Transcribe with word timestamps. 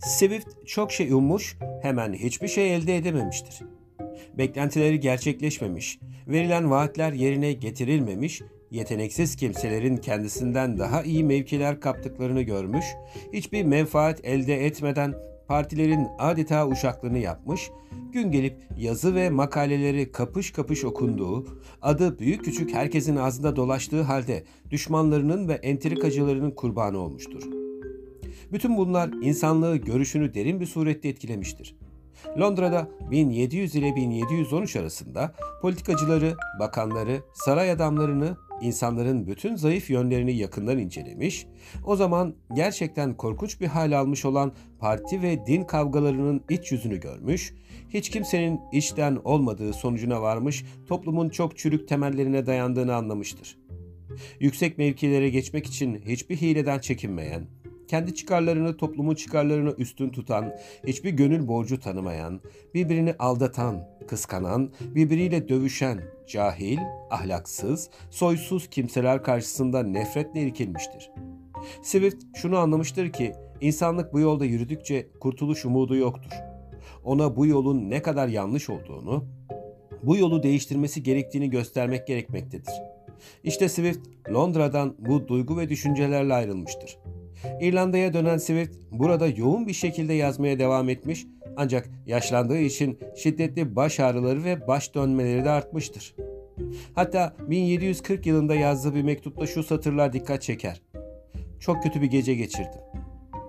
Swift 0.00 0.48
çok 0.66 0.92
şey 0.92 1.12
ummuş, 1.12 1.56
hemen 1.82 2.12
hiçbir 2.12 2.48
şey 2.48 2.74
elde 2.74 2.96
edememiştir. 2.96 3.62
Beklentileri 4.38 5.00
gerçekleşmemiş, 5.00 5.98
verilen 6.28 6.70
vaatler 6.70 7.12
yerine 7.12 7.52
getirilmemiş, 7.52 8.42
yeteneksiz 8.70 9.36
kimselerin 9.36 9.96
kendisinden 9.96 10.78
daha 10.78 11.02
iyi 11.02 11.24
mevkiler 11.24 11.80
kaptıklarını 11.80 12.42
görmüş, 12.42 12.84
hiçbir 13.32 13.64
menfaat 13.64 14.24
elde 14.24 14.66
etmeden 14.66 15.14
partilerin 15.48 16.08
adeta 16.18 16.68
uşaklığını 16.68 17.18
yapmış, 17.18 17.70
gün 18.12 18.30
gelip 18.30 18.56
yazı 18.78 19.14
ve 19.14 19.30
makaleleri 19.30 20.12
kapış 20.12 20.50
kapış 20.50 20.84
okunduğu, 20.84 21.46
adı 21.82 22.18
büyük 22.18 22.44
küçük 22.44 22.74
herkesin 22.74 23.16
ağzında 23.16 23.56
dolaştığı 23.56 24.02
halde 24.02 24.44
düşmanlarının 24.70 25.48
ve 25.48 25.54
entrikacılarının 25.54 26.50
kurbanı 26.50 26.98
olmuştur. 26.98 27.57
Bütün 28.52 28.76
bunlar 28.76 29.10
insanlığı 29.22 29.76
görüşünü 29.76 30.34
derin 30.34 30.60
bir 30.60 30.66
surette 30.66 31.08
etkilemiştir. 31.08 31.76
Londra'da 32.38 32.88
1700 33.10 33.74
ile 33.74 33.96
1713 33.96 34.76
arasında 34.76 35.34
politikacıları, 35.62 36.36
bakanları, 36.60 37.20
saray 37.34 37.70
adamlarını, 37.70 38.36
insanların 38.60 39.26
bütün 39.26 39.54
zayıf 39.54 39.90
yönlerini 39.90 40.36
yakından 40.36 40.78
incelemiş, 40.78 41.46
o 41.84 41.96
zaman 41.96 42.34
gerçekten 42.54 43.16
korkunç 43.16 43.60
bir 43.60 43.66
hal 43.66 43.98
almış 43.98 44.24
olan 44.24 44.52
parti 44.78 45.22
ve 45.22 45.46
din 45.46 45.64
kavgalarının 45.64 46.44
iç 46.50 46.72
yüzünü 46.72 47.00
görmüş, 47.00 47.54
hiç 47.88 48.10
kimsenin 48.10 48.60
içten 48.72 49.18
olmadığı 49.24 49.72
sonucuna 49.72 50.22
varmış, 50.22 50.64
toplumun 50.88 51.28
çok 51.28 51.58
çürük 51.58 51.88
temellerine 51.88 52.46
dayandığını 52.46 52.94
anlamıştır. 52.94 53.58
Yüksek 54.40 54.78
mevkilere 54.78 55.28
geçmek 55.28 55.66
için 55.66 56.02
hiçbir 56.06 56.36
hileden 56.36 56.78
çekinmeyen, 56.78 57.46
kendi 57.88 58.14
çıkarlarını 58.14 58.76
toplumun 58.76 59.14
çıkarlarına 59.14 59.70
üstün 59.70 60.08
tutan, 60.08 60.52
hiçbir 60.86 61.10
gönül 61.10 61.48
borcu 61.48 61.80
tanımayan, 61.80 62.40
birbirini 62.74 63.14
aldatan, 63.18 63.88
kıskanan, 64.08 64.72
birbiriyle 64.80 65.48
dövüşen, 65.48 66.00
cahil, 66.28 66.78
ahlaksız, 67.10 67.90
soysuz 68.10 68.70
kimseler 68.70 69.22
karşısında 69.22 69.82
nefretle 69.82 70.42
irkilmiştir. 70.42 71.10
Swift 71.82 72.24
şunu 72.36 72.58
anlamıştır 72.58 73.12
ki, 73.12 73.32
insanlık 73.60 74.12
bu 74.12 74.20
yolda 74.20 74.44
yürüdükçe 74.44 75.08
kurtuluş 75.20 75.64
umudu 75.64 75.96
yoktur. 75.96 76.32
Ona 77.04 77.36
bu 77.36 77.46
yolun 77.46 77.90
ne 77.90 78.02
kadar 78.02 78.28
yanlış 78.28 78.70
olduğunu, 78.70 79.24
bu 80.02 80.16
yolu 80.16 80.42
değiştirmesi 80.42 81.02
gerektiğini 81.02 81.50
göstermek 81.50 82.06
gerekmektedir. 82.06 82.74
İşte 83.44 83.68
Swift, 83.68 84.08
Londra'dan 84.32 84.94
bu 84.98 85.28
duygu 85.28 85.58
ve 85.58 85.68
düşüncelerle 85.68 86.34
ayrılmıştır. 86.34 86.98
İrlanda'ya 87.60 88.12
dönen 88.12 88.38
Swift 88.38 88.76
burada 88.90 89.26
yoğun 89.26 89.66
bir 89.66 89.72
şekilde 89.72 90.12
yazmaya 90.12 90.58
devam 90.58 90.88
etmiş 90.88 91.26
ancak 91.56 91.90
yaşlandığı 92.06 92.58
için 92.58 92.98
şiddetli 93.16 93.76
baş 93.76 94.00
ağrıları 94.00 94.44
ve 94.44 94.66
baş 94.66 94.94
dönmeleri 94.94 95.44
de 95.44 95.50
artmıştır. 95.50 96.14
Hatta 96.94 97.36
1740 97.50 98.26
yılında 98.26 98.54
yazdığı 98.54 98.94
bir 98.94 99.02
mektupta 99.02 99.46
şu 99.46 99.62
satırlar 99.62 100.12
dikkat 100.12 100.42
çeker. 100.42 100.82
Çok 101.60 101.82
kötü 101.82 102.02
bir 102.02 102.06
gece 102.06 102.34
geçirdim. 102.34 102.80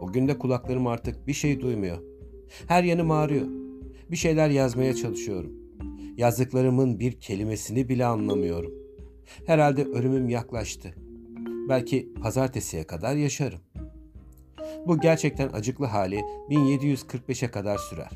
Bugün 0.01 0.27
de 0.27 0.37
kulaklarım 0.37 0.87
artık 0.87 1.27
bir 1.27 1.33
şey 1.33 1.61
duymuyor. 1.61 1.97
Her 2.67 2.83
yanım 2.83 3.11
ağrıyor. 3.11 3.47
Bir 4.11 4.17
şeyler 4.17 4.49
yazmaya 4.49 4.95
çalışıyorum. 4.95 5.51
Yazdıklarımın 6.17 6.99
bir 6.99 7.11
kelimesini 7.11 7.89
bile 7.89 8.05
anlamıyorum. 8.05 8.73
Herhalde 9.45 9.83
ölümüm 9.83 10.29
yaklaştı. 10.29 10.95
Belki 11.69 12.13
pazartesiye 12.21 12.83
kadar 12.83 13.15
yaşarım. 13.15 13.59
Bu 14.87 14.99
gerçekten 14.99 15.49
acıklı 15.53 15.85
hali 15.85 16.21
1745'e 16.49 17.51
kadar 17.51 17.77
sürer. 17.77 18.09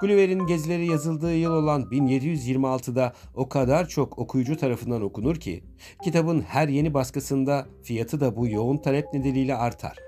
Gulliver'in 0.00 0.46
gezileri 0.46 0.86
yazıldığı 0.86 1.36
yıl 1.36 1.52
olan 1.52 1.82
1726'da 1.82 3.12
o 3.34 3.48
kadar 3.48 3.88
çok 3.88 4.18
okuyucu 4.18 4.56
tarafından 4.56 5.02
okunur 5.02 5.36
ki 5.36 5.64
kitabın 6.04 6.40
her 6.40 6.68
yeni 6.68 6.94
baskısında 6.94 7.66
fiyatı 7.82 8.20
da 8.20 8.36
bu 8.36 8.48
yoğun 8.48 8.78
talep 8.78 9.14
nedeniyle 9.14 9.54
artar. 9.56 9.98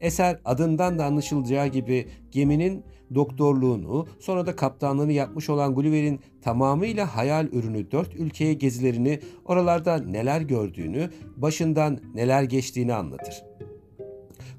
Eser 0.00 0.40
adından 0.44 0.98
da 0.98 1.04
anlaşılacağı 1.04 1.66
gibi 1.66 2.08
geminin 2.30 2.84
doktorluğunu 3.14 4.06
sonra 4.20 4.46
da 4.46 4.56
kaptanlığını 4.56 5.12
yapmış 5.12 5.50
olan 5.50 5.74
Gulliver'in 5.74 6.20
tamamıyla 6.42 7.16
hayal 7.16 7.46
ürünü 7.46 7.90
dört 7.90 8.16
ülkeye 8.16 8.54
gezilerini 8.54 9.20
oralarda 9.44 9.98
neler 9.98 10.40
gördüğünü, 10.40 11.10
başından 11.36 12.00
neler 12.14 12.42
geçtiğini 12.42 12.94
anlatır. 12.94 13.51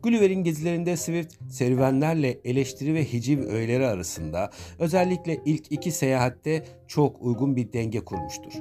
Gulliver'in 0.03 0.43
gezilerinde 0.43 0.97
Swift 0.97 1.33
serüvenlerle 1.49 2.39
eleştiri 2.45 2.93
ve 2.93 3.05
hiciv 3.13 3.47
öğeleri 3.47 3.85
arasında 3.87 4.49
özellikle 4.79 5.41
ilk 5.45 5.71
iki 5.71 5.91
seyahatte 5.91 6.65
çok 6.87 7.21
uygun 7.21 7.55
bir 7.55 7.73
denge 7.73 7.99
kurmuştur. 7.99 8.53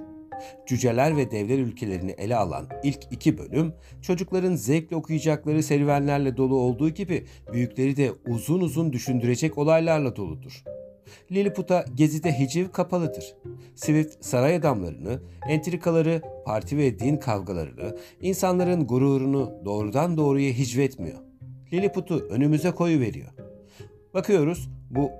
Cüceler 0.66 1.16
ve 1.16 1.31
devler 1.31 1.58
ülkelerini 1.58 2.10
ele 2.10 2.36
alan 2.36 2.69
ilk 2.82 2.98
iki 3.10 3.38
bölüm 3.38 3.72
çocukların 4.02 4.54
zevkle 4.54 4.97
okuyacakları 4.97 5.62
serüvenlerle 5.62 6.36
dolu 6.36 6.56
olduğu 6.56 6.91
gibi 6.91 7.25
büyükleri 7.52 7.97
de 7.97 8.12
uzun 8.26 8.60
uzun 8.60 8.92
düşündürecek 8.92 9.58
olaylarla 9.58 10.16
doludur. 10.16 10.64
Lilliput'a 11.32 11.84
gezide 11.94 12.38
hiciv 12.38 12.69
kapalıdır. 12.69 13.34
Swift 13.75 14.25
saray 14.25 14.54
adamlarını, 14.54 15.22
entrikaları, 15.48 16.22
parti 16.44 16.78
ve 16.78 16.98
din 16.98 17.16
kavgalarını, 17.16 17.97
insanların 18.20 18.86
gururunu 18.86 19.52
doğrudan 19.64 20.16
doğruya 20.16 20.52
hicvetmiyor. 20.52 21.31
Lilliput'u 21.72 22.18
önümüze 22.18 22.70
koyu 22.70 23.00
veriyor. 23.00 23.28
Bakıyoruz 24.14 24.68
bu 24.90 25.10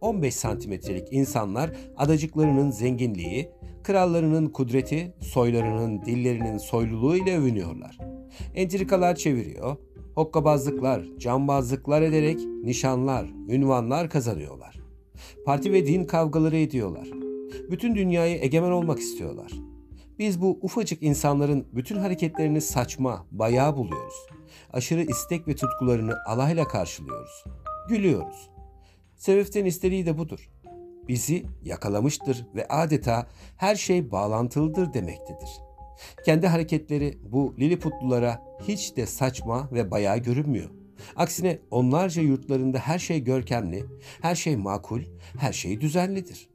10-15 0.00 0.30
santimetrelik 0.30 1.08
insanlar 1.10 1.70
adacıklarının 1.96 2.70
zenginliği, 2.70 3.48
krallarının 3.82 4.48
kudreti, 4.48 5.14
soylarının 5.20 6.02
dillerinin 6.04 6.58
soyluluğu 6.58 7.16
ile 7.16 7.38
övünüyorlar. 7.38 7.98
Entrikalar 8.54 9.14
çeviriyor, 9.14 9.76
hokkabazlıklar, 10.14 11.04
cambazlıklar 11.18 12.02
ederek 12.02 12.38
nişanlar, 12.64 13.26
ünvanlar 13.48 14.10
kazanıyorlar. 14.10 14.78
Parti 15.44 15.72
ve 15.72 15.86
din 15.86 16.04
kavgaları 16.04 16.56
ediyorlar. 16.56 17.08
Bütün 17.70 17.94
dünyayı 17.94 18.38
egemen 18.42 18.70
olmak 18.70 18.98
istiyorlar. 18.98 19.52
Biz 20.18 20.40
bu 20.40 20.58
ufacık 20.62 21.02
insanların 21.02 21.66
bütün 21.72 21.96
hareketlerini 21.96 22.60
saçma, 22.60 23.26
bayağı 23.30 23.76
buluyoruz. 23.76 24.14
Aşırı 24.72 25.02
istek 25.02 25.48
ve 25.48 25.56
tutkularını 25.56 26.14
alayla 26.26 26.68
karşılıyoruz. 26.68 27.44
Gülüyoruz. 27.88 28.50
Swift'in 29.16 29.64
istediği 29.64 30.06
de 30.06 30.18
budur. 30.18 30.50
Bizi 31.08 31.46
yakalamıştır 31.64 32.46
ve 32.54 32.68
adeta 32.68 33.26
her 33.56 33.76
şey 33.76 34.10
bağlantılıdır 34.10 34.94
demektedir. 34.94 35.48
Kendi 36.24 36.46
hareketleri 36.46 37.18
bu 37.22 37.54
Lilliputlulara 37.58 38.42
hiç 38.68 38.96
de 38.96 39.06
saçma 39.06 39.68
ve 39.72 39.90
bayağı 39.90 40.18
görünmüyor. 40.18 40.70
Aksine 41.16 41.58
onlarca 41.70 42.22
yurtlarında 42.22 42.78
her 42.78 42.98
şey 42.98 43.24
görkemli, 43.24 43.84
her 44.22 44.34
şey 44.34 44.56
makul, 44.56 45.02
her 45.38 45.52
şey 45.52 45.80
düzenlidir. 45.80 46.51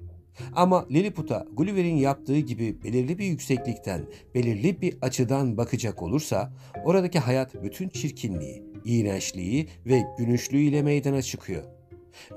Ama 0.55 0.87
Lilliput'a 0.91 1.45
Gulliver'in 1.53 1.95
yaptığı 1.95 2.39
gibi 2.39 2.83
belirli 2.83 3.17
bir 3.17 3.25
yükseklikten, 3.25 4.01
belirli 4.35 4.81
bir 4.81 4.97
açıdan 5.01 5.57
bakacak 5.57 6.03
olursa 6.03 6.53
oradaki 6.85 7.19
hayat 7.19 7.63
bütün 7.63 7.89
çirkinliği, 7.89 8.63
iğrençliği 8.85 9.67
ve 9.85 10.03
gülünçlüğüyle 10.17 10.81
meydana 10.81 11.21
çıkıyor. 11.21 11.63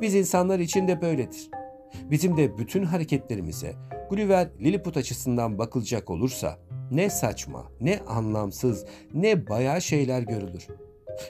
Biz 0.00 0.14
insanlar 0.14 0.58
için 0.58 0.88
de 0.88 1.02
böyledir. 1.02 1.50
Bizim 2.10 2.36
de 2.36 2.58
bütün 2.58 2.82
hareketlerimize 2.82 3.72
Gulliver 4.10 4.48
Lilliput 4.60 4.96
açısından 4.96 5.58
bakılacak 5.58 6.10
olursa 6.10 6.58
ne 6.90 7.10
saçma, 7.10 7.72
ne 7.80 7.98
anlamsız, 8.06 8.84
ne 9.14 9.48
bayağı 9.48 9.82
şeyler 9.82 10.22
görülür. 10.22 10.66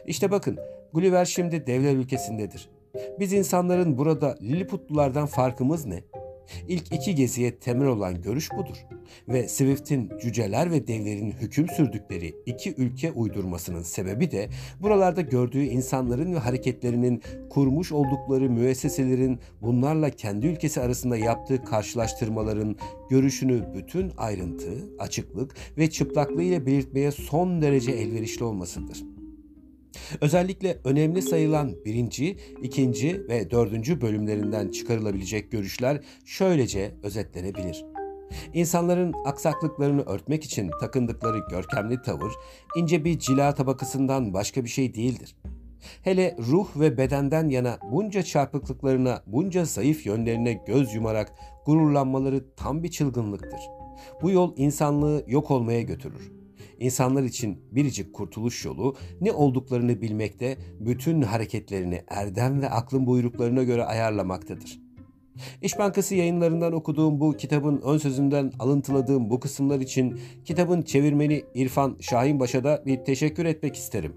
İşte 0.06 0.31
bakın 0.31 0.59
Gulliver 0.93 1.25
şimdi 1.25 1.67
devler 1.67 1.95
ülkesindedir. 1.95 2.71
Biz 3.19 3.33
insanların 3.33 3.99
burada 3.99 4.39
Lilliputlulardan 4.43 5.27
farkımız 5.27 5.87
ne? 5.87 6.05
İlk 6.69 6.93
iki 6.93 7.14
geziye 7.14 7.56
temel 7.56 7.87
olan 7.88 8.23
görüş 8.23 8.50
budur. 8.50 8.76
Ve 9.29 9.49
Swift'in 9.49 10.12
cüceler 10.23 10.70
ve 10.70 10.87
devlerin 10.87 11.31
hüküm 11.31 11.69
sürdükleri 11.69 12.35
iki 12.47 12.75
ülke 12.75 13.12
uydurmasının 13.12 13.82
sebebi 13.82 14.31
de 14.31 14.49
buralarda 14.82 15.20
gördüğü 15.20 15.62
insanların 15.62 16.35
ve 16.35 16.38
hareketlerinin 16.38 17.23
kurmuş 17.50 17.93
oldukları 17.93 18.50
müesseselerin 18.50 19.38
bunlarla 19.62 20.11
kendi 20.11 20.47
ülkesi 20.47 20.81
arasında 20.81 21.17
yaptığı 21.17 21.64
karşılaştırmaların 21.64 22.76
görüşünü 23.11 23.64
bütün 23.75 24.12
ayrıntı, 24.17 24.70
açıklık 24.99 25.55
ve 25.79 25.91
çıplaklığıyla 25.91 26.67
belirtmeye 26.67 27.11
son 27.11 27.62
derece 27.62 27.93
elverişli 27.93 28.44
olmasıdır. 28.44 29.05
Özellikle 30.21 30.79
önemli 30.85 31.23
sayılan 31.23 31.85
birinci, 31.85 32.37
ikinci 32.62 33.29
ve 33.29 33.51
dördüncü 33.51 34.01
bölümlerinden 34.01 34.69
çıkarılabilecek 34.69 35.53
görüşler 35.53 36.01
şöylece 36.25 36.95
özetlenebilir. 37.03 37.85
İnsanların 38.55 39.15
aksaklıklarını 39.25 40.03
örtmek 40.03 40.45
için 40.45 40.71
takındıkları 40.81 41.39
görkemli 41.51 42.03
tavır 42.03 42.33
ince 42.77 43.05
bir 43.05 43.19
cila 43.19 43.55
tabakasından 43.55 44.35
başka 44.35 44.65
bir 44.65 44.69
şey 44.69 44.95
değildir. 44.95 45.37
Hele 46.03 46.37
ruh 46.39 46.69
ve 46.77 46.99
bedenden 46.99 47.49
yana 47.49 47.79
bunca 47.93 48.23
çarpıklıklarına, 48.23 49.23
bunca 49.27 49.65
zayıf 49.65 50.07
yönlerine 50.07 50.53
göz 50.53 50.95
yumarak 50.95 51.33
gururlanmaları 51.67 52.55
tam 52.57 52.83
bir 52.83 52.91
çılgınlıktır. 52.91 53.61
Bu 54.23 54.31
yol 54.31 54.55
insanlığı 54.57 55.25
yok 55.27 55.51
olmaya 55.51 55.83
götürür. 55.83 56.40
İnsanlar 56.81 57.23
için 57.23 57.59
biricik 57.73 58.12
kurtuluş 58.12 58.65
yolu 58.65 58.97
ne 59.21 59.32
olduklarını 59.32 60.03
bilmekte, 60.03 60.56
bütün 60.81 61.23
hareketlerini 61.23 62.03
erdem 62.09 62.62
ve 62.62 62.71
aklın 62.71 63.06
buyruklarına 63.06 63.62
göre 63.62 63.85
ayarlamaktadır. 63.85 64.81
İş 65.62 65.79
Bankası 65.79 66.15
yayınlarından 66.15 66.73
okuduğum 66.73 67.21
bu 67.21 67.37
kitabın 67.37 67.81
ön 67.85 67.99
sözünden 67.99 68.53
alıntıladığım 68.59 69.31
bu 69.31 69.41
kısımlar 69.41 69.81
için 69.81 70.21
kitabın 70.44 70.82
çevirmeni 70.82 71.43
İrfan 71.55 71.97
Şahinbaş'a 72.00 72.65
da 72.65 72.83
bir 72.87 73.05
teşekkür 73.05 73.44
etmek 73.44 73.76
isterim. 73.76 74.12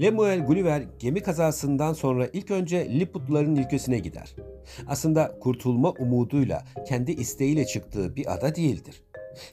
Lemuel 0.00 0.46
Gulliver 0.46 0.82
gemi 0.98 1.20
kazasından 1.20 1.92
sonra 1.92 2.28
ilk 2.32 2.50
önce 2.50 2.90
Lilliputların 2.90 3.56
ülkesine 3.56 3.98
gider. 3.98 4.36
Aslında 4.86 5.38
kurtulma 5.40 5.90
umuduyla 5.90 6.64
kendi 6.88 7.12
isteğiyle 7.12 7.66
çıktığı 7.66 8.16
bir 8.16 8.34
ada 8.34 8.54
değildir. 8.54 9.02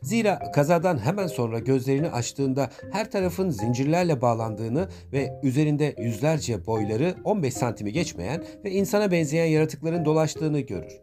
Zira 0.01 0.51
kazadan 0.51 0.98
hemen 0.98 1.27
sonra 1.27 1.60
gözlerini 1.60 2.10
açtığında 2.10 2.69
her 2.92 3.12
tarafın 3.12 3.50
zincirlerle 3.50 4.21
bağlandığını 4.21 4.88
ve 5.13 5.39
üzerinde 5.44 5.95
yüzlerce 5.98 6.65
boyları 6.65 7.15
15 7.24 7.54
santimi 7.54 7.92
geçmeyen 7.92 8.44
ve 8.65 8.71
insana 8.71 9.12
benzeyen 9.12 9.45
yaratıkların 9.45 10.06
dolaştığını 10.06 10.60
görür. 10.60 11.01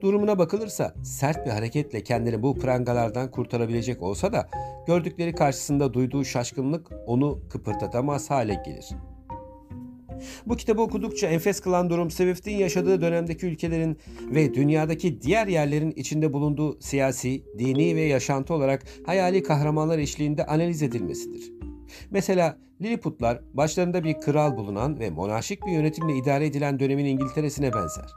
Durumuna 0.00 0.38
bakılırsa 0.38 0.94
sert 1.02 1.46
bir 1.46 1.50
hareketle 1.50 2.02
kendini 2.02 2.42
bu 2.42 2.54
prangalardan 2.54 3.30
kurtarabilecek 3.30 4.02
olsa 4.02 4.32
da 4.32 4.48
gördükleri 4.86 5.34
karşısında 5.34 5.94
duyduğu 5.94 6.24
şaşkınlık 6.24 6.92
onu 7.06 7.40
kıpırdatamaz 7.50 8.30
hale 8.30 8.62
gelir. 8.64 8.86
Bu 10.46 10.56
kitabı 10.56 10.82
okudukça 10.82 11.26
enfes 11.26 11.60
kılan 11.60 11.90
durum 11.90 12.10
Swift'in 12.10 12.56
yaşadığı 12.56 13.00
dönemdeki 13.00 13.46
ülkelerin 13.46 13.98
ve 14.20 14.54
dünyadaki 14.54 15.22
diğer 15.22 15.46
yerlerin 15.46 15.90
içinde 15.90 16.32
bulunduğu 16.32 16.80
siyasi, 16.80 17.44
dini 17.58 17.96
ve 17.96 18.00
yaşantı 18.00 18.54
olarak 18.54 18.82
hayali 19.06 19.42
kahramanlar 19.42 19.98
eşliğinde 19.98 20.46
analiz 20.46 20.82
edilmesidir. 20.82 21.52
Mesela 22.10 22.58
Lilliputlar 22.82 23.40
başlarında 23.54 24.04
bir 24.04 24.20
kral 24.20 24.56
bulunan 24.56 24.98
ve 24.98 25.10
monarşik 25.10 25.66
bir 25.66 25.72
yönetimle 25.72 26.16
idare 26.16 26.46
edilen 26.46 26.80
dönemin 26.80 27.04
İngiltere'sine 27.04 27.72
benzer. 27.72 28.10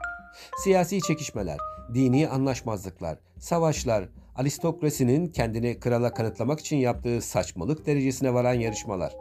Siyasi 0.64 1.02
çekişmeler, 1.02 1.58
dini 1.94 2.28
anlaşmazlıklar, 2.28 3.18
savaşlar, 3.40 4.10
aristokrasinin 4.36 5.28
kendini 5.28 5.80
krala 5.80 6.14
kanıtlamak 6.14 6.60
için 6.60 6.78
yaptığı 6.78 7.22
saçmalık 7.22 7.86
derecesine 7.86 8.34
varan 8.34 8.54
yarışmalar. 8.54 9.14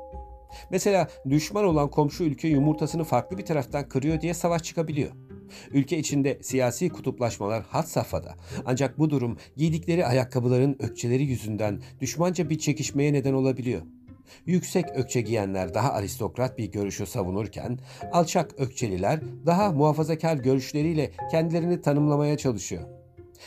Mesela 0.71 1.09
düşman 1.31 1.65
olan 1.65 1.91
komşu 1.91 2.25
ülke 2.25 2.49
yumurtasını 2.49 3.05
farklı 3.05 3.39
bir 3.39 3.47
taraftan 3.47 3.89
kırıyor 3.89 4.21
diye 4.21 4.35
savaş 4.35 4.63
çıkabiliyor. 4.63 5.11
Ülke 5.71 5.99
içinde 5.99 6.39
siyasi 6.43 6.89
kutuplaşmalar 6.89 7.63
hat 7.63 7.89
safhada. 7.89 8.35
Ancak 8.67 8.99
bu 8.99 9.11
durum 9.11 9.39
giydikleri 9.57 10.07
ayakkabıların 10.07 10.77
ökçeleri 10.79 11.25
yüzünden 11.25 11.81
düşmanca 12.01 12.51
bir 12.51 12.59
çekişmeye 12.59 13.13
neden 13.13 13.33
olabiliyor. 13.33 13.83
Yüksek 14.47 14.85
ökçe 14.95 15.21
giyenler 15.21 15.75
daha 15.75 15.93
aristokrat 15.93 16.59
bir 16.59 16.73
görüşü 16.73 17.07
savunurken, 17.07 17.79
alçak 18.13 18.55
ökçeliler 18.59 19.21
daha 19.47 19.73
muhafazakar 19.73 20.37
görüşleriyle 20.37 21.11
kendilerini 21.31 21.81
tanımlamaya 21.81 22.37
çalışıyor. 22.37 22.98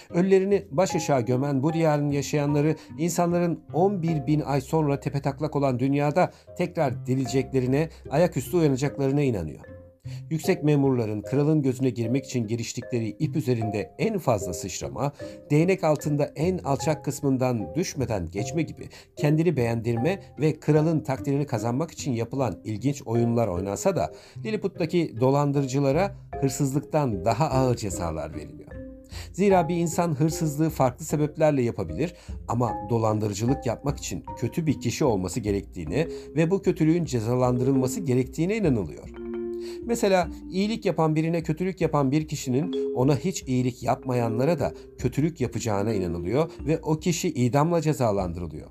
Ölülerini 0.09 0.65
baş 0.71 0.95
aşağı 0.95 1.21
gömen 1.21 1.63
bu 1.63 1.73
diyarın 1.73 2.11
yaşayanları 2.11 2.75
insanların 2.97 3.59
11 3.73 4.27
bin 4.27 4.39
ay 4.39 4.61
sonra 4.61 4.99
tepetaklak 4.99 5.55
olan 5.55 5.79
dünyada 5.79 6.31
tekrar 6.57 7.05
dirileceklerine, 7.05 7.89
ayaküstü 8.09 8.57
uyanacaklarına 8.57 9.21
inanıyor. 9.21 9.81
Yüksek 10.29 10.63
memurların 10.63 11.21
kralın 11.21 11.61
gözüne 11.61 11.89
girmek 11.89 12.25
için 12.25 12.47
giriştikleri 12.47 13.07
ip 13.07 13.35
üzerinde 13.35 13.91
en 13.99 14.17
fazla 14.17 14.53
sıçrama, 14.53 15.11
değnek 15.51 15.83
altında 15.83 16.31
en 16.35 16.57
alçak 16.57 17.05
kısmından 17.05 17.75
düşmeden 17.75 18.31
geçme 18.31 18.61
gibi 18.61 18.89
kendini 19.15 19.57
beğendirme 19.57 20.19
ve 20.39 20.59
kralın 20.59 20.99
takdirini 20.99 21.45
kazanmak 21.45 21.91
için 21.91 22.11
yapılan 22.11 22.61
ilginç 22.63 23.01
oyunlar 23.05 23.47
oynansa 23.47 23.95
da 23.95 24.11
Lilliput'taki 24.45 25.19
dolandırıcılara 25.19 26.15
hırsızlıktan 26.41 27.25
daha 27.25 27.49
ağır 27.49 27.75
cezalar 27.75 28.35
veriliyor. 28.35 28.80
Zira 29.33 29.69
bir 29.69 29.75
insan 29.75 30.19
hırsızlığı 30.19 30.69
farklı 30.69 31.05
sebeplerle 31.05 31.61
yapabilir 31.61 32.13
ama 32.47 32.71
dolandırıcılık 32.89 33.65
yapmak 33.65 33.97
için 33.97 34.23
kötü 34.37 34.67
bir 34.67 34.81
kişi 34.81 35.05
olması 35.05 35.39
gerektiğine 35.39 36.07
ve 36.35 36.51
bu 36.51 36.61
kötülüğün 36.61 37.05
cezalandırılması 37.05 37.99
gerektiğine 37.99 38.57
inanılıyor. 38.57 39.09
Mesela 39.85 40.29
iyilik 40.51 40.85
yapan 40.85 41.15
birine 41.15 41.43
kötülük 41.43 41.81
yapan 41.81 42.11
bir 42.11 42.27
kişinin 42.27 42.95
ona 42.95 43.15
hiç 43.15 43.43
iyilik 43.47 43.83
yapmayanlara 43.83 44.59
da 44.59 44.73
kötülük 44.97 45.41
yapacağına 45.41 45.93
inanılıyor 45.93 46.51
ve 46.59 46.79
o 46.79 46.99
kişi 46.99 47.29
idamla 47.29 47.81
cezalandırılıyor. 47.81 48.69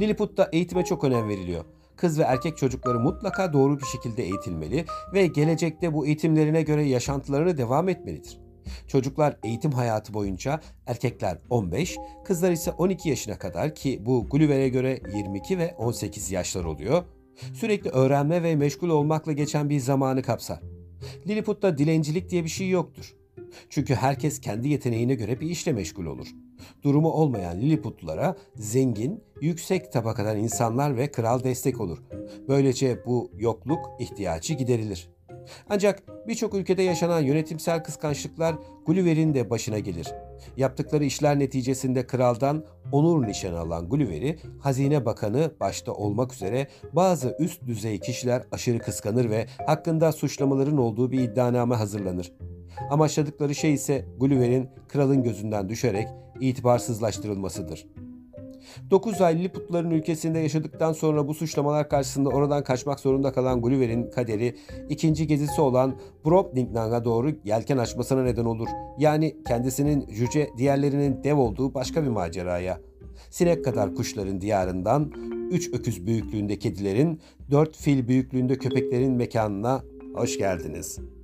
Lilliput'ta 0.00 0.48
eğitime 0.52 0.84
çok 0.84 1.04
önem 1.04 1.28
veriliyor. 1.28 1.64
Kız 1.96 2.18
ve 2.18 2.22
erkek 2.22 2.56
çocukları 2.56 3.00
mutlaka 3.00 3.52
doğru 3.52 3.78
bir 3.78 3.84
şekilde 3.84 4.22
eğitilmeli 4.22 4.84
ve 5.14 5.26
gelecekte 5.26 5.94
bu 5.94 6.06
eğitimlerine 6.06 6.62
göre 6.62 6.84
yaşantılarını 6.84 7.58
devam 7.58 7.88
etmelidir. 7.88 8.45
Çocuklar 8.86 9.36
eğitim 9.44 9.72
hayatı 9.72 10.14
boyunca 10.14 10.60
erkekler 10.86 11.38
15, 11.50 11.96
kızlar 12.24 12.50
ise 12.50 12.70
12 12.70 13.08
yaşına 13.08 13.38
kadar 13.38 13.74
ki 13.74 14.02
bu 14.06 14.26
Gulliver'e 14.30 14.68
göre 14.68 15.00
22 15.14 15.58
ve 15.58 15.74
18 15.78 16.30
yaşlar 16.30 16.64
oluyor. 16.64 17.04
Sürekli 17.54 17.90
öğrenme 17.90 18.42
ve 18.42 18.56
meşgul 18.56 18.88
olmakla 18.88 19.32
geçen 19.32 19.70
bir 19.70 19.80
zamanı 19.80 20.22
kapsar. 20.22 20.60
Lilliput'ta 21.26 21.78
dilencilik 21.78 22.30
diye 22.30 22.44
bir 22.44 22.48
şey 22.48 22.68
yoktur. 22.68 23.16
Çünkü 23.70 23.94
herkes 23.94 24.40
kendi 24.40 24.68
yeteneğine 24.68 25.14
göre 25.14 25.40
bir 25.40 25.50
işle 25.50 25.72
meşgul 25.72 26.06
olur. 26.06 26.26
Durumu 26.82 27.10
olmayan 27.10 27.60
Lilliputlulara 27.60 28.36
zengin, 28.54 29.24
yüksek 29.40 29.92
tabakadan 29.92 30.38
insanlar 30.38 30.96
ve 30.96 31.10
kral 31.10 31.44
destek 31.44 31.80
olur. 31.80 31.98
Böylece 32.48 33.06
bu 33.06 33.30
yokluk 33.38 33.80
ihtiyacı 34.00 34.54
giderilir. 34.54 35.15
Ancak 35.70 36.02
birçok 36.28 36.54
ülkede 36.54 36.82
yaşanan 36.82 37.20
yönetimsel 37.20 37.84
kıskançlıklar 37.84 38.54
Gulliver'in 38.86 39.34
de 39.34 39.50
başına 39.50 39.78
gelir. 39.78 40.14
Yaptıkları 40.56 41.04
işler 41.04 41.38
neticesinde 41.38 42.06
kraldan 42.06 42.64
onur 42.92 43.26
nişanı 43.26 43.58
alan 43.58 43.88
Gulliver'i 43.88 44.38
Hazine 44.60 45.04
Bakanı 45.04 45.50
başta 45.60 45.92
olmak 45.92 46.34
üzere 46.34 46.66
bazı 46.92 47.36
üst 47.38 47.66
düzey 47.66 48.00
kişiler 48.00 48.42
aşırı 48.52 48.78
kıskanır 48.78 49.30
ve 49.30 49.46
hakkında 49.66 50.12
suçlamaların 50.12 50.78
olduğu 50.78 51.10
bir 51.12 51.20
iddianame 51.20 51.74
hazırlanır. 51.74 52.32
Amaçladıkları 52.90 53.54
şey 53.54 53.74
ise 53.74 54.04
Gulliver'in 54.18 54.68
kralın 54.88 55.22
gözünden 55.22 55.68
düşerek 55.68 56.08
itibarsızlaştırılmasıdır. 56.40 57.86
9 58.90 59.20
ay 59.20 59.38
Lilliputların 59.38 59.90
ülkesinde 59.90 60.38
yaşadıktan 60.38 60.92
sonra 60.92 61.28
bu 61.28 61.34
suçlamalar 61.34 61.88
karşısında 61.88 62.28
oradan 62.28 62.64
kaçmak 62.64 63.00
zorunda 63.00 63.32
kalan 63.32 63.60
Gulliver'in 63.60 64.10
kaderi 64.10 64.56
ikinci 64.88 65.26
gezisi 65.26 65.60
olan 65.60 65.94
Brobdingnag'a 66.24 67.04
doğru 67.04 67.32
yelken 67.44 67.78
açmasına 67.78 68.22
neden 68.22 68.44
olur. 68.44 68.68
Yani 68.98 69.36
kendisinin 69.46 70.06
cüce 70.08 70.50
diğerlerinin 70.58 71.24
dev 71.24 71.36
olduğu 71.36 71.74
başka 71.74 72.02
bir 72.02 72.08
maceraya. 72.08 72.80
Sinek 73.30 73.64
kadar 73.64 73.94
kuşların 73.94 74.40
diyarından, 74.40 75.12
üç 75.50 75.72
öküz 75.72 76.06
büyüklüğünde 76.06 76.58
kedilerin, 76.58 77.20
dört 77.50 77.76
fil 77.76 78.08
büyüklüğünde 78.08 78.58
köpeklerin 78.58 79.12
mekanına 79.12 79.82
hoş 80.14 80.38
geldiniz.'' 80.38 81.15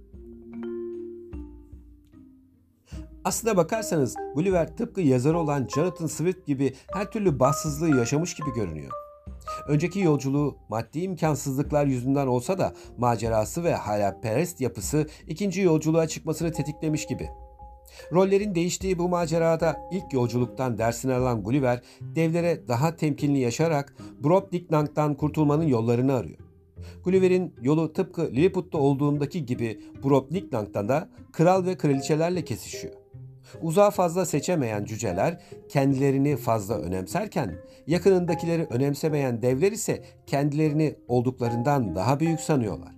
Aslına 3.25 3.57
bakarsanız 3.57 4.17
Gulliver 4.35 4.77
tıpkı 4.77 5.01
yazarı 5.01 5.39
olan 5.39 5.69
Jonathan 5.75 6.07
Swift 6.07 6.47
gibi 6.47 6.75
her 6.93 7.11
türlü 7.11 7.41
bahtsızlığı 7.41 7.97
yaşamış 7.97 8.35
gibi 8.35 8.55
görünüyor. 8.55 8.93
Önceki 9.69 10.01
yolculuğu 10.01 10.57
maddi 10.69 11.01
imkansızlıklar 11.01 11.87
yüzünden 11.87 12.27
olsa 12.27 12.59
da 12.59 12.73
macerası 12.99 13.65
ve 13.65 13.75
hayalperest 13.75 14.61
yapısı 14.61 15.07
ikinci 15.29 15.61
yolculuğa 15.61 16.09
çıkmasını 16.09 16.53
tetiklemiş 16.53 17.07
gibi. 17.07 17.29
Rollerin 18.13 18.55
değiştiği 18.55 18.99
bu 18.99 19.09
macerada 19.09 19.81
ilk 19.93 20.13
yolculuktan 20.13 20.79
dersini 20.79 21.15
alan 21.15 21.43
Gulliver, 21.43 21.83
devlere 22.01 22.69
daha 22.69 22.97
temkinli 22.97 23.39
yaşarak 23.39 23.97
Brobdingnag'dan 24.25 25.15
kurtulmanın 25.15 25.67
yollarını 25.67 26.15
arıyor. 26.15 26.39
Gulliver'in 27.05 27.55
yolu 27.63 27.93
tıpkı 27.93 28.23
Lilliput'ta 28.23 28.79
olduğundaki 28.79 29.47
gibi 29.47 29.81
Brobdingnag'dan 30.05 30.89
da 30.89 31.09
kral 31.33 31.67
ve 31.67 31.77
kraliçelerle 31.77 32.45
kesişiyor. 32.45 33.02
Uzağı 33.61 33.91
fazla 33.91 34.27
seçemeyen 34.27 34.85
cüceler 34.85 35.41
kendilerini 35.69 36.37
fazla 36.37 36.79
önemserken 36.79 37.55
yakınındakileri 37.87 38.67
önemsemeyen 38.71 39.43
devler 39.43 39.73
ise 39.73 40.05
kendilerini 40.27 40.95
olduklarından 41.09 41.95
daha 41.95 42.21
büyük 42.21 42.41
sanıyorlar. 42.41 42.93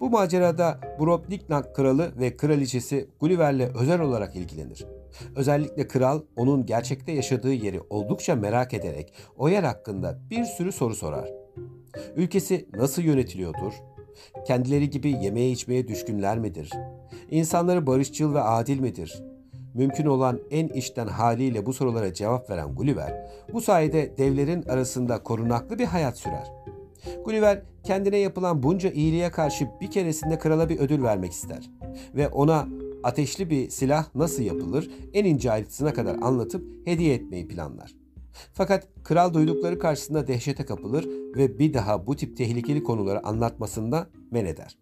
Bu 0.00 0.10
macerada 0.10 0.80
Brobdingnag 1.00 1.74
kralı 1.74 2.12
ve 2.20 2.36
kraliçesi 2.36 3.08
Gulliver'le 3.20 3.74
özel 3.80 4.00
olarak 4.00 4.36
ilgilenir. 4.36 4.86
Özellikle 5.36 5.88
kral 5.88 6.22
onun 6.36 6.66
gerçekte 6.66 7.12
yaşadığı 7.12 7.52
yeri 7.52 7.80
oldukça 7.90 8.36
merak 8.36 8.74
ederek 8.74 9.12
o 9.36 9.48
yer 9.48 9.62
hakkında 9.62 10.18
bir 10.30 10.44
sürü 10.44 10.72
soru 10.72 10.94
sorar. 10.94 11.30
Ülkesi 12.16 12.68
nasıl 12.74 13.02
yönetiliyordur? 13.02 13.72
Kendileri 14.46 14.90
gibi 14.90 15.10
yemeğe 15.10 15.50
içmeye 15.50 15.88
düşkünler 15.88 16.38
midir? 16.38 16.70
İnsanları 17.30 17.86
barışçıl 17.86 18.34
ve 18.34 18.40
adil 18.40 18.80
midir? 18.80 19.29
Mümkün 19.74 20.06
olan 20.06 20.40
en 20.50 20.68
içten 20.68 21.06
haliyle 21.06 21.66
bu 21.66 21.72
sorulara 21.72 22.14
cevap 22.14 22.50
veren 22.50 22.74
Gulliver, 22.74 23.30
bu 23.52 23.60
sayede 23.60 24.16
devlerin 24.18 24.62
arasında 24.62 25.22
korunaklı 25.22 25.78
bir 25.78 25.84
hayat 25.84 26.18
sürer. 26.18 26.52
Gulliver 27.24 27.62
kendine 27.84 28.18
yapılan 28.18 28.62
bunca 28.62 28.90
iyiliğe 28.90 29.30
karşı 29.30 29.68
bir 29.80 29.90
keresinde 29.90 30.38
krala 30.38 30.68
bir 30.68 30.78
ödül 30.78 31.02
vermek 31.02 31.32
ister 31.32 31.70
ve 32.14 32.28
ona 32.28 32.68
ateşli 33.02 33.50
bir 33.50 33.70
silah 33.70 34.14
nasıl 34.14 34.42
yapılır 34.42 34.90
en 35.14 35.24
ince 35.24 35.52
ayrıntısına 35.52 35.92
kadar 35.92 36.16
anlatıp 36.22 36.64
hediye 36.84 37.14
etmeyi 37.14 37.48
planlar. 37.48 37.94
Fakat 38.52 38.88
kral 39.04 39.34
duydukları 39.34 39.78
karşısında 39.78 40.26
dehşete 40.26 40.64
kapılır 40.64 41.08
ve 41.36 41.58
bir 41.58 41.74
daha 41.74 42.06
bu 42.06 42.16
tip 42.16 42.36
tehlikeli 42.36 42.82
konuları 42.82 43.26
anlatmasında 43.26 44.06
men 44.30 44.44
eder. 44.44 44.78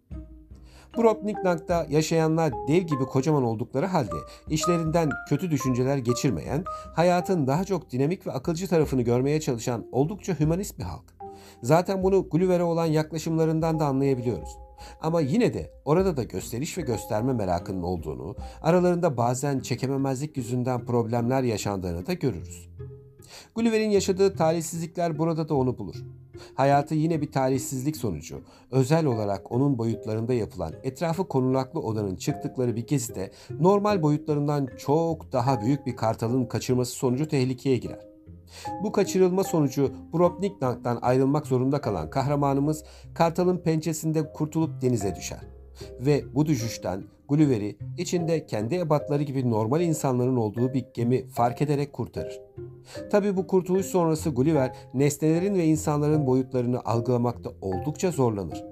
Brobdingnank'ta 0.97 1.87
yaşayanlar 1.91 2.53
dev 2.69 2.83
gibi 2.83 3.05
kocaman 3.05 3.43
oldukları 3.43 3.87
halde 3.87 4.17
işlerinden 4.49 5.11
kötü 5.29 5.51
düşünceler 5.51 5.97
geçirmeyen, 5.97 6.65
hayatın 6.95 7.47
daha 7.47 7.65
çok 7.65 7.91
dinamik 7.91 8.27
ve 8.27 8.33
akılcı 8.33 8.69
tarafını 8.69 9.03
görmeye 9.03 9.41
çalışan 9.41 9.87
oldukça 9.93 10.41
hümanist 10.41 10.79
bir 10.79 10.85
halk. 10.85 11.05
Zaten 11.63 12.03
bunu 12.03 12.29
Gulliver'e 12.29 12.63
olan 12.63 12.87
yaklaşımlarından 12.87 13.81
da 13.81 13.87
anlayabiliyoruz. 13.87 14.59
Ama 15.01 15.21
yine 15.21 15.55
de 15.55 15.71
orada 15.85 16.17
da 16.17 16.23
gösteriş 16.23 16.79
ve 16.79 16.83
gösterme 16.83 17.33
merakının 17.33 17.83
olduğunu, 17.83 18.37
aralarında 18.63 19.17
bazen 19.17 19.61
çekememezlik 19.61 20.37
yüzünden 20.37 20.85
problemler 20.85 21.43
yaşandığını 21.43 22.07
da 22.07 22.13
görürüz. 22.13 22.69
Gulliver'in 23.55 23.91
yaşadığı 23.91 24.37
talihsizlikler 24.37 25.19
burada 25.19 25.49
da 25.49 25.55
onu 25.55 25.79
bulur. 25.79 26.05
Hayatı 26.55 26.95
yine 26.95 27.21
bir 27.21 27.33
talihsizlik 27.33 27.97
sonucu, 27.97 28.41
özel 28.71 29.07
olarak 29.07 29.53
onun 29.53 29.79
boyutlarında 29.79 30.35
yapılan 30.35 30.73
etrafı 30.83 31.29
korunaklı 31.29 31.81
odanın 31.81 32.17
çıktıkları 32.17 32.77
bir 32.77 32.87
gezide 32.87 33.31
normal 33.61 34.03
boyutlarından 34.03 34.69
çok 34.79 35.33
daha 35.33 35.61
büyük 35.61 35.87
bir 35.87 35.97
kartalın 35.97 36.47
kaçırması 36.47 36.93
sonucu 36.93 37.29
tehlikeye 37.29 37.77
girer. 37.77 38.09
Bu 38.83 38.93
kaçırılma 38.93 39.45
sonucu 39.45 39.93
Bropniknank'tan 40.13 40.99
ayrılmak 41.03 41.47
zorunda 41.47 41.81
kalan 41.81 42.11
kahramanımız 42.11 42.85
Kartal'ın 43.15 43.59
pençesinde 43.59 44.33
kurtulup 44.33 44.83
denize 44.83 45.17
düşer. 45.17 45.58
Ve 46.01 46.25
bu 46.35 46.47
düşüşten 46.47 47.05
Gulliver'i 47.29 47.77
içinde 47.99 48.47
kendi 48.47 48.75
ebatları 48.75 49.23
gibi 49.23 49.51
normal 49.51 49.81
insanların 49.81 50.37
olduğu 50.37 50.75
bir 50.75 50.85
gemi 50.95 51.29
fark 51.29 51.63
ederek 51.63 51.93
kurtarır. 51.93 52.41
Tabi 53.11 53.37
bu 53.37 53.47
kurtuluş 53.47 53.87
sonrası 53.87 54.31
Gulliver 54.31 54.77
nesnelerin 54.95 55.55
ve 55.55 55.65
insanların 55.65 56.27
boyutlarını 56.27 56.81
algılamakta 56.85 57.51
oldukça 57.61 58.11
zorlanır. 58.11 58.65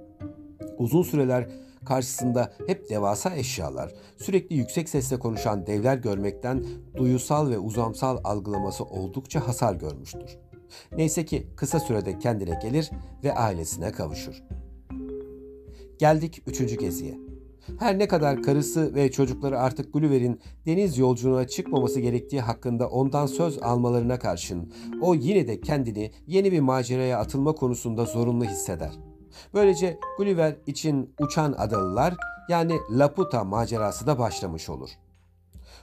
Uzun 0.79 1.03
süreler 1.03 1.49
karşısında 1.85 2.53
hep 2.67 2.91
devasa 2.91 3.37
eşyalar, 3.37 3.93
sürekli 4.17 4.57
yüksek 4.57 4.89
sesle 4.89 5.19
konuşan 5.19 5.67
devler 5.67 5.97
görmekten 5.97 6.65
duyusal 6.97 7.51
ve 7.51 7.59
uzamsal 7.59 8.19
algılaması 8.25 8.85
oldukça 8.85 9.49
hasar 9.49 9.75
görmüştür. 9.75 10.39
Neyse 10.97 11.25
ki 11.25 11.47
kısa 11.57 11.81
sürede 11.81 12.19
kendine 12.19 12.59
gelir 12.63 12.91
ve 13.25 13.35
ailesine 13.35 13.93
kavuşur. 13.93 14.43
Geldik 15.99 16.43
üçüncü 16.47 16.77
geziye. 16.77 17.19
Her 17.79 17.99
ne 17.99 18.09
kadar 18.09 18.43
karısı 18.43 18.95
ve 18.95 19.11
çocukları 19.11 19.59
artık 19.59 19.93
Gulliver'in 19.93 20.41
deniz 20.67 20.99
yolculuğuna 20.99 21.47
çıkmaması 21.47 22.01
gerektiği 22.01 22.41
hakkında 22.41 22.89
ondan 22.89 23.27
söz 23.27 23.59
almalarına 23.63 24.19
karşın 24.19 24.73
o 25.03 25.15
yine 25.15 25.49
de 25.49 25.61
kendini 25.61 26.11
yeni 26.27 26.53
bir 26.53 26.61
maceraya 26.61 27.19
atılma 27.19 27.53
konusunda 27.53 28.05
zorunlu 28.05 28.45
hisseder. 28.45 28.93
Böylece 29.55 29.99
Gulliver 30.19 30.57
için 30.67 31.15
uçan 31.21 31.55
adalılar 31.59 32.15
yani 32.49 32.75
Laputa 32.91 33.45
macerası 33.45 34.07
da 34.07 34.19
başlamış 34.19 34.69
olur. 34.69 34.91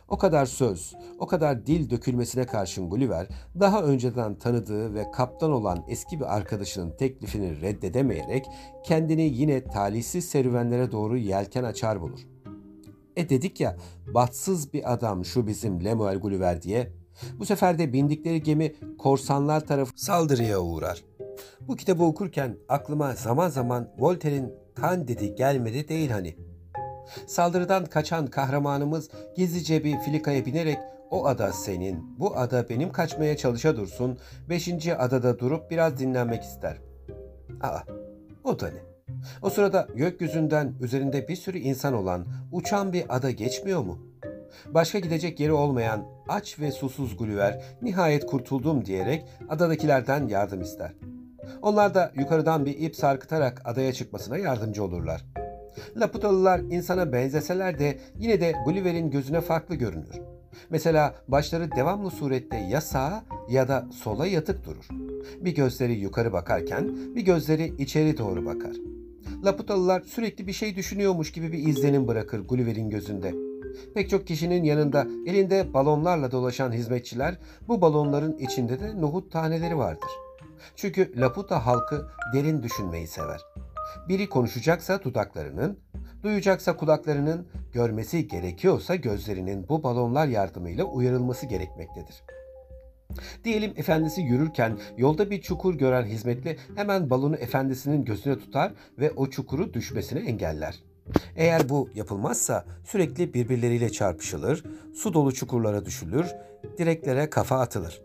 O 0.08 0.18
kadar 0.18 0.46
söz, 0.46 0.94
o 1.20 1.28
kadar 1.28 1.66
dil 1.66 1.90
dökülmesine 1.90 2.46
karşın 2.46 2.90
Gulliver, 2.90 3.28
daha 3.60 3.84
önceden 3.84 4.36
tanıdığı 4.36 4.94
ve 4.94 5.12
kaptan 5.12 5.52
olan 5.52 5.86
eski 5.88 6.20
bir 6.20 6.36
arkadaşının 6.36 6.98
teklifini 6.98 7.62
reddedemeyerek 7.62 8.46
kendini 8.84 9.22
yine 9.22 9.64
talihsiz 9.64 10.26
serüvenlere 10.26 10.92
doğru 10.92 11.18
yelken 11.18 11.64
açar 11.64 12.02
bulur. 12.02 12.20
E 13.16 13.30
dedik 13.30 13.60
ya, 13.60 13.78
batsız 14.08 14.74
bir 14.74 14.94
adam 14.94 15.26
şu 15.26 15.48
bizim 15.48 15.84
Lemuel 15.84 16.18
Gulliver 16.18 16.62
diye. 16.62 16.92
Bu 17.40 17.46
sefer 17.46 17.78
de 17.78 17.94
bindikleri 17.94 18.44
gemi 18.44 18.74
korsanlar 18.98 19.68
tarafı 19.68 19.92
saldırıya 19.96 20.60
uğrar. 20.60 21.04
Bu 21.68 21.76
kitabı 21.76 22.04
okurken 22.04 22.58
aklıma 22.70 23.14
zaman 23.14 23.50
zaman 23.50 23.90
Voltaire'in 24.00 24.54
kan 24.76 25.08
dedi 25.08 25.36
gelmedi 25.36 25.88
değil 25.88 26.10
hani. 26.10 26.36
Saldırıdan 27.28 27.86
kaçan 27.86 28.28
kahramanımız 28.28 29.10
gizlice 29.36 29.84
bir 29.84 30.00
filikaya 30.00 30.46
binerek 30.46 30.80
o 31.12 31.26
ada 31.26 31.54
senin, 31.54 32.20
bu 32.20 32.38
ada 32.38 32.70
benim 32.70 32.92
kaçmaya 32.92 33.38
çalışa 33.38 33.76
dursun, 33.76 34.18
beşinci 34.50 34.96
adada 34.96 35.40
durup 35.40 35.72
biraz 35.72 36.00
dinlenmek 36.00 36.44
ister. 36.44 36.78
Aa, 37.62 37.80
o 38.44 38.60
da 38.60 38.68
ne? 38.68 38.80
O 39.42 39.50
sırada 39.50 39.88
gökyüzünden 39.96 40.74
üzerinde 40.82 41.28
bir 41.28 41.36
sürü 41.36 41.58
insan 41.58 41.94
olan 41.94 42.26
uçan 42.52 42.94
bir 42.94 43.16
ada 43.16 43.32
geçmiyor 43.32 43.82
mu? 43.82 44.00
Başka 44.68 45.00
gidecek 45.00 45.40
yeri 45.40 45.52
olmayan 45.52 46.06
aç 46.28 46.60
ve 46.60 46.72
susuz 46.72 47.18
Gulliver 47.18 47.64
nihayet 47.82 48.26
kurtuldum 48.26 48.86
diyerek 48.86 49.26
adadakilerden 49.50 50.28
yardım 50.28 50.62
ister. 50.62 50.94
Onlar 51.62 51.94
da 51.94 52.12
yukarıdan 52.16 52.66
bir 52.66 52.80
ip 52.80 52.96
sarkıtarak 52.96 53.62
adaya 53.66 53.94
çıkmasına 53.94 54.38
yardımcı 54.38 54.84
olurlar. 54.84 55.26
Laputalılar 55.98 56.60
insana 56.60 57.14
benzeseler 57.14 57.80
de 57.80 58.00
yine 58.20 58.42
de 58.42 58.54
Gulliver'in 58.66 59.12
gözüne 59.12 59.42
farklı 59.42 59.76
görünür. 59.76 60.22
Mesela 60.70 61.16
başları 61.28 61.72
devamlı 61.72 62.12
surette 62.12 62.58
ya 62.58 62.82
sağa 62.82 63.24
ya 63.50 63.68
da 63.68 63.88
sola 64.04 64.28
yatık 64.28 64.66
durur. 64.66 64.88
Bir 65.42 65.56
gözleri 65.56 65.94
yukarı 65.94 66.34
bakarken 66.34 66.98
bir 67.16 67.22
gözleri 67.22 67.74
içeri 67.78 68.18
doğru 68.18 68.46
bakar. 68.46 68.76
Laputalılar 69.46 70.02
sürekli 70.02 70.48
bir 70.48 70.54
şey 70.54 70.76
düşünüyormuş 70.76 71.32
gibi 71.32 71.52
bir 71.52 71.68
izlenim 71.68 72.08
bırakır 72.08 72.40
Gulliver'in 72.40 72.90
gözünde. 72.90 73.34
Pek 73.94 74.10
çok 74.10 74.28
kişinin 74.28 74.64
yanında 74.64 75.08
elinde 75.26 75.74
balonlarla 75.74 76.32
dolaşan 76.32 76.72
hizmetçiler 76.72 77.38
bu 77.68 77.82
balonların 77.82 78.38
içinde 78.38 78.80
de 78.80 79.02
nohut 79.02 79.32
taneleri 79.32 79.78
vardır. 79.78 80.10
Çünkü 80.76 81.20
Laputa 81.20 81.66
halkı 81.66 82.08
derin 82.34 82.64
düşünmeyi 82.64 83.08
sever. 83.08 83.42
Biri 84.10 84.30
konuşacaksa 84.30 85.04
dudaklarının, 85.04 85.80
duyacaksa 86.24 86.78
kulaklarının, 86.78 87.48
görmesi 87.74 88.28
gerekiyorsa 88.28 88.96
gözlerinin 88.96 89.70
bu 89.70 89.84
balonlar 89.84 90.28
yardımıyla 90.28 90.84
uyarılması 90.84 91.46
gerekmektedir. 91.46 92.24
Diyelim 93.44 93.74
efendisi 93.76 94.22
yürürken 94.22 94.80
yolda 94.98 95.32
bir 95.32 95.42
çukur 95.42 95.76
gören 95.76 96.06
hizmetli 96.06 96.58
hemen 96.76 97.10
balonu 97.10 97.36
efendisinin 97.36 98.06
gözüne 98.06 98.40
tutar 98.40 98.74
ve 99.00 99.12
o 99.12 99.30
çukuru 99.30 99.74
düşmesini 99.74 100.20
engeller. 100.20 100.84
Eğer 101.36 101.70
bu 101.70 101.90
yapılmazsa 101.96 102.66
sürekli 102.84 103.34
birbirleriyle 103.34 103.92
çarpışılır, 103.92 104.64
su 104.94 105.14
dolu 105.14 105.34
çukurlara 105.34 105.86
düşülür, 105.86 106.28
direklere 106.78 107.30
kafa 107.30 107.60
atılır. 107.60 108.02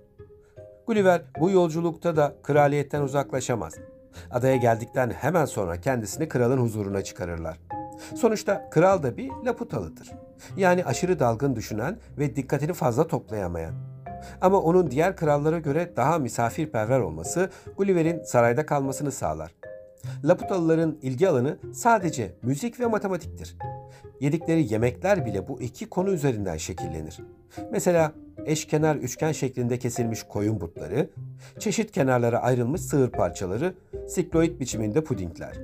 Gulliver 0.87 1.23
bu 1.41 1.51
yolculukta 1.51 2.17
da 2.17 2.37
kraliyetten 2.43 3.03
uzaklaşamaz. 3.03 3.75
Adaya 4.31 4.57
geldikten 4.57 5.11
hemen 5.11 5.45
sonra 5.45 5.81
kendisini 5.81 6.29
kralın 6.29 6.59
huzuruna 6.59 7.03
çıkarırlar. 7.03 7.59
Sonuçta 8.15 8.71
kral 8.71 9.03
da 9.03 9.17
bir 9.17 9.31
Laputalıdır. 9.47 10.11
Yani 10.57 10.85
aşırı 10.85 11.19
dalgın 11.19 11.57
düşünen 11.57 11.99
ve 12.19 12.37
dikkatini 12.37 12.73
fazla 12.73 13.07
toplayamayan. 13.07 13.75
Ama 14.41 14.59
onun 14.59 14.91
diğer 14.91 15.17
krallara 15.17 15.59
göre 15.59 15.93
daha 15.97 16.19
misafirperver 16.19 17.01
olması 17.01 17.51
Gulliver'in 17.77 18.23
sarayda 18.23 18.67
kalmasını 18.67 19.13
sağlar. 19.13 19.55
Laputalıların 20.25 20.99
ilgi 21.03 21.29
alanı 21.29 21.59
sadece 21.75 22.35
müzik 22.43 22.81
ve 22.81 22.87
matematiktir. 22.87 23.57
Yedikleri 24.21 24.73
yemekler 24.73 25.27
bile 25.27 25.49
bu 25.49 25.61
iki 25.63 25.89
konu 25.89 26.11
üzerinden 26.11 26.57
şekillenir. 26.57 27.21
Mesela 27.73 28.13
eşkenar 28.47 28.97
üçgen 28.97 29.33
şeklinde 29.33 29.79
kesilmiş 29.79 30.23
koyun 30.23 30.61
butları, 30.61 31.11
çeşit 31.59 31.93
kenarlara 31.93 32.39
ayrılmış 32.39 32.81
sığır 32.81 33.11
parçaları, 33.11 33.75
sikloid 34.09 34.61
biçiminde 34.61 35.05
pudingler. 35.05 35.59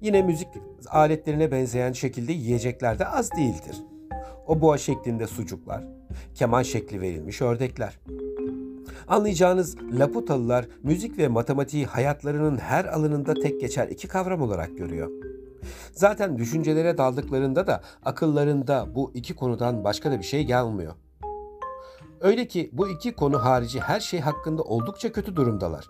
Yine 0.00 0.22
müzik 0.22 0.48
aletlerine 0.88 1.50
benzeyen 1.50 1.92
şekilde 1.92 2.32
yiyecekler 2.32 2.98
de 2.98 3.06
az 3.06 3.30
değildir. 3.32 3.76
O 4.46 4.60
boğa 4.60 4.78
şeklinde 4.78 5.26
sucuklar, 5.26 5.84
keman 6.34 6.62
şekli 6.62 7.00
verilmiş 7.00 7.42
ördekler. 7.42 7.98
Anlayacağınız 9.08 9.76
Laputalılar 9.98 10.66
müzik 10.82 11.18
ve 11.18 11.28
matematiği 11.28 11.86
hayatlarının 11.86 12.56
her 12.56 12.84
alanında 12.84 13.34
tek 13.34 13.60
geçer 13.60 13.88
iki 13.88 14.08
kavram 14.08 14.42
olarak 14.42 14.78
görüyor. 14.78 15.10
Zaten 15.92 16.38
düşüncelere 16.38 16.98
daldıklarında 16.98 17.66
da 17.66 17.80
akıllarında 18.04 18.94
bu 18.94 19.12
iki 19.14 19.34
konudan 19.34 19.84
başka 19.84 20.10
da 20.10 20.18
bir 20.18 20.24
şey 20.24 20.44
gelmiyor. 20.44 20.94
Öyle 22.20 22.48
ki 22.48 22.70
bu 22.72 22.88
iki 22.88 23.12
konu 23.12 23.44
harici 23.44 23.80
her 23.80 24.00
şey 24.00 24.20
hakkında 24.20 24.62
oldukça 24.62 25.12
kötü 25.12 25.36
durumdalar. 25.36 25.88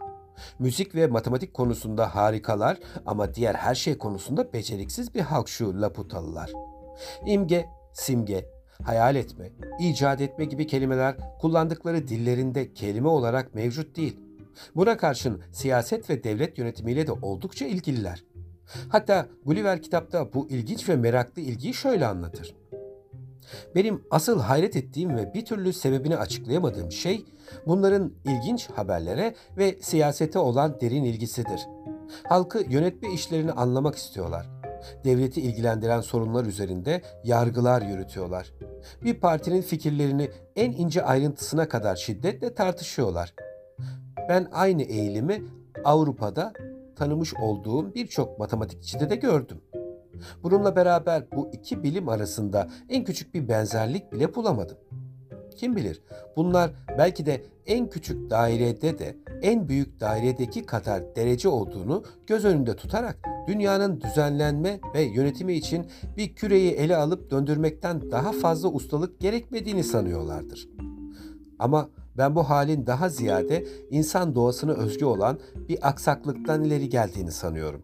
Müzik 0.58 0.94
ve 0.94 1.06
matematik 1.06 1.54
konusunda 1.54 2.14
harikalar 2.14 2.78
ama 3.06 3.34
diğer 3.34 3.54
her 3.54 3.74
şey 3.74 3.98
konusunda 3.98 4.52
beceriksiz 4.52 5.14
bir 5.14 5.20
halk 5.20 5.48
şu 5.48 5.80
Laputalılar. 5.80 6.52
İmge, 7.26 7.68
simge, 7.92 8.46
hayal 8.82 9.16
etme, 9.16 9.50
icat 9.80 10.20
etme 10.20 10.44
gibi 10.44 10.66
kelimeler 10.66 11.16
kullandıkları 11.40 12.08
dillerinde 12.08 12.74
kelime 12.74 13.08
olarak 13.08 13.54
mevcut 13.54 13.96
değil. 13.96 14.20
Buna 14.76 14.96
karşın 14.96 15.42
siyaset 15.52 16.10
ve 16.10 16.24
devlet 16.24 16.58
yönetimiyle 16.58 17.06
de 17.06 17.12
oldukça 17.12 17.66
ilgililer. 17.66 18.24
Hatta 18.88 19.26
Gulliver 19.44 19.82
kitapta 19.82 20.32
bu 20.32 20.48
ilginç 20.50 20.88
ve 20.88 20.96
meraklı 20.96 21.42
ilgiyi 21.42 21.74
şöyle 21.74 22.06
anlatır. 22.06 22.54
Benim 23.74 24.02
asıl 24.10 24.40
hayret 24.40 24.76
ettiğim 24.76 25.16
ve 25.16 25.34
bir 25.34 25.44
türlü 25.44 25.72
sebebini 25.72 26.16
açıklayamadığım 26.16 26.92
şey 26.92 27.24
bunların 27.66 28.12
ilginç 28.24 28.70
haberlere 28.70 29.34
ve 29.56 29.78
siyasete 29.80 30.38
olan 30.38 30.80
derin 30.80 31.04
ilgisidir. 31.04 31.60
Halkı 32.28 32.64
yönetme 32.68 33.12
işlerini 33.12 33.52
anlamak 33.52 33.94
istiyorlar. 33.94 34.46
Devleti 35.04 35.40
ilgilendiren 35.40 36.00
sorunlar 36.00 36.44
üzerinde 36.44 37.02
yargılar 37.24 37.82
yürütüyorlar. 37.82 38.52
Bir 39.04 39.14
partinin 39.14 39.62
fikirlerini 39.62 40.30
en 40.56 40.72
ince 40.72 41.04
ayrıntısına 41.04 41.68
kadar 41.68 41.96
şiddetle 41.96 42.54
tartışıyorlar. 42.54 43.34
Ben 44.28 44.48
aynı 44.52 44.82
eğilimi 44.82 45.42
Avrupa'da 45.84 46.52
tanımış 47.00 47.34
olduğum 47.34 47.94
birçok 47.94 48.38
matematikçide 48.38 49.10
de 49.10 49.16
gördüm. 49.16 49.60
Bununla 50.42 50.76
beraber 50.76 51.30
bu 51.36 51.50
iki 51.52 51.82
bilim 51.82 52.08
arasında 52.08 52.68
en 52.88 53.04
küçük 53.04 53.34
bir 53.34 53.48
benzerlik 53.48 54.12
bile 54.12 54.34
bulamadım. 54.34 54.76
Kim 55.56 55.76
bilir 55.76 56.02
bunlar 56.36 56.70
belki 56.98 57.26
de 57.26 57.44
en 57.66 57.90
küçük 57.90 58.30
dairede 58.30 58.98
de 58.98 59.16
en 59.42 59.68
büyük 59.68 60.00
dairedeki 60.00 60.66
kadar 60.66 61.16
derece 61.16 61.48
olduğunu 61.48 62.04
göz 62.26 62.44
önünde 62.44 62.76
tutarak 62.76 63.18
dünyanın 63.48 64.00
düzenlenme 64.00 64.80
ve 64.94 65.02
yönetimi 65.02 65.52
için 65.52 65.86
bir 66.16 66.34
küreyi 66.34 66.70
ele 66.70 66.96
alıp 66.96 67.30
döndürmekten 67.30 68.10
daha 68.10 68.32
fazla 68.32 68.68
ustalık 68.68 69.20
gerekmediğini 69.20 69.84
sanıyorlardır. 69.84 70.68
Ama 71.58 71.88
ben 72.18 72.34
bu 72.34 72.50
halin 72.50 72.86
daha 72.86 73.08
ziyade 73.08 73.66
insan 73.90 74.34
doğasına 74.34 74.72
özgü 74.72 75.04
olan 75.04 75.38
bir 75.68 75.88
aksaklıktan 75.88 76.64
ileri 76.64 76.88
geldiğini 76.88 77.32
sanıyorum. 77.32 77.82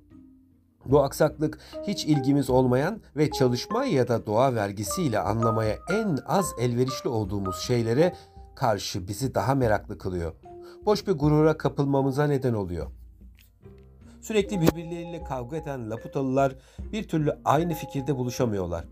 Bu 0.85 1.03
aksaklık 1.03 1.59
hiç 1.87 2.05
ilgimiz 2.05 2.51
olmayan 2.51 3.01
ve 3.17 3.31
çalışma 3.31 3.85
ya 3.85 4.09
da 4.09 4.27
doğa 4.27 4.55
vergisiyle 4.55 5.19
anlamaya 5.19 5.77
en 5.91 6.19
az 6.27 6.47
elverişli 6.61 7.09
olduğumuz 7.09 7.57
şeylere 7.57 8.15
karşı 8.55 9.09
bizi 9.09 9.35
daha 9.35 9.55
meraklı 9.55 9.99
kılıyor. 9.99 10.33
Boş 10.87 11.07
bir 11.07 11.13
gurura 11.13 11.57
kapılmamıza 11.57 12.27
neden 12.27 12.55
oluyor. 12.55 12.87
Sürekli 14.21 14.61
birbirleriyle 14.61 15.25
kavga 15.25 15.57
eden 15.57 15.91
Laputalılar 15.91 16.57
bir 16.93 17.09
türlü 17.09 17.39
aynı 17.45 17.75
fikirde 17.75 18.17
buluşamıyorlar. 18.17 18.85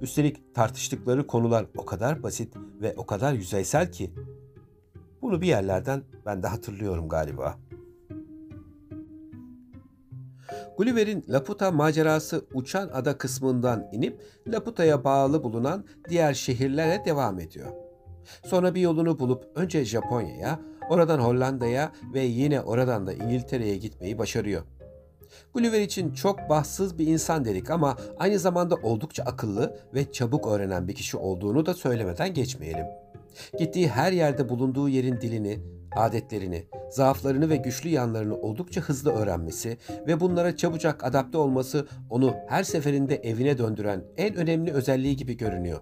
Üstelik 0.00 0.54
tartıştıkları 0.54 1.26
konular 1.26 1.66
o 1.76 1.84
kadar 1.84 2.22
basit 2.22 2.54
ve 2.80 2.94
o 2.96 3.06
kadar 3.06 3.32
yüzeysel 3.32 3.92
ki. 3.92 4.14
Bunu 5.24 5.40
bir 5.40 5.46
yerlerden 5.46 6.02
ben 6.26 6.42
de 6.42 6.46
hatırlıyorum 6.46 7.08
galiba. 7.08 7.58
Gulliver'in 10.76 11.24
Laputa 11.28 11.70
macerası 11.70 12.44
uçan 12.54 12.90
ada 12.92 13.18
kısmından 13.18 13.88
inip 13.92 14.20
Laputa'ya 14.46 15.04
bağlı 15.04 15.42
bulunan 15.42 15.84
diğer 16.08 16.34
şehirlere 16.34 17.04
devam 17.04 17.40
ediyor. 17.40 17.66
Sonra 18.44 18.74
bir 18.74 18.80
yolunu 18.80 19.18
bulup 19.18 19.44
önce 19.54 19.84
Japonya'ya, 19.84 20.60
oradan 20.90 21.18
Hollanda'ya 21.18 21.92
ve 22.14 22.20
yine 22.20 22.60
oradan 22.60 23.06
da 23.06 23.12
İngiltere'ye 23.12 23.76
gitmeyi 23.76 24.18
başarıyor. 24.18 24.62
Gulliver 25.54 25.80
için 25.80 26.12
çok 26.12 26.38
bahtsız 26.50 26.98
bir 26.98 27.06
insan 27.06 27.44
dedik 27.44 27.70
ama 27.70 27.96
aynı 28.18 28.38
zamanda 28.38 28.74
oldukça 28.74 29.22
akıllı 29.22 29.78
ve 29.94 30.12
çabuk 30.12 30.46
öğrenen 30.46 30.88
bir 30.88 30.94
kişi 30.94 31.16
olduğunu 31.16 31.66
da 31.66 31.74
söylemeden 31.74 32.34
geçmeyelim. 32.34 33.03
Gittiği 33.58 33.88
her 33.88 34.12
yerde 34.12 34.48
bulunduğu 34.48 34.88
yerin 34.88 35.20
dilini, 35.20 35.58
adetlerini, 35.96 36.64
zaaflarını 36.90 37.48
ve 37.48 37.56
güçlü 37.56 37.88
yanlarını 37.88 38.36
oldukça 38.36 38.80
hızlı 38.80 39.12
öğrenmesi 39.12 39.78
ve 40.06 40.20
bunlara 40.20 40.56
çabucak 40.56 41.04
adapte 41.04 41.38
olması 41.38 41.86
onu 42.10 42.34
her 42.48 42.62
seferinde 42.62 43.16
evine 43.16 43.58
döndüren 43.58 44.04
en 44.16 44.34
önemli 44.34 44.72
özelliği 44.72 45.16
gibi 45.16 45.36
görünüyor. 45.36 45.80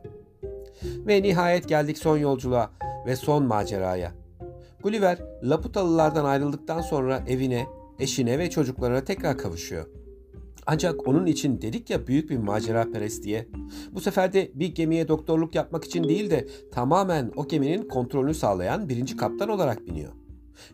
Ve 0.82 1.22
nihayet 1.22 1.68
geldik 1.68 1.98
son 1.98 2.18
yolculuğa 2.18 2.70
ve 3.06 3.16
son 3.16 3.44
maceraya. 3.44 4.12
Gulliver, 4.82 5.18
Laputalılardan 5.42 6.24
ayrıldıktan 6.24 6.80
sonra 6.80 7.24
evine, 7.28 7.66
eşine 7.98 8.38
ve 8.38 8.50
çocuklarına 8.50 9.04
tekrar 9.04 9.38
kavuşuyor. 9.38 10.01
Ancak 10.66 11.09
onun 11.09 11.27
için 11.27 11.62
dedik 11.62 11.90
ya 11.90 12.07
büyük 12.07 12.31
bir 12.31 12.37
macera 12.37 12.90
perest 12.92 13.25
diye. 13.25 13.48
Bu 13.92 14.01
sefer 14.01 14.33
de 14.33 14.51
bir 14.55 14.75
gemiye 14.75 15.09
doktorluk 15.09 15.55
yapmak 15.55 15.85
için 15.85 16.05
değil 16.05 16.31
de 16.31 16.48
tamamen 16.72 17.33
o 17.37 17.48
geminin 17.48 17.88
kontrolünü 17.88 18.35
sağlayan 18.35 18.88
birinci 18.88 19.16
kaptan 19.16 19.48
olarak 19.48 19.87
biniyor. 19.87 20.12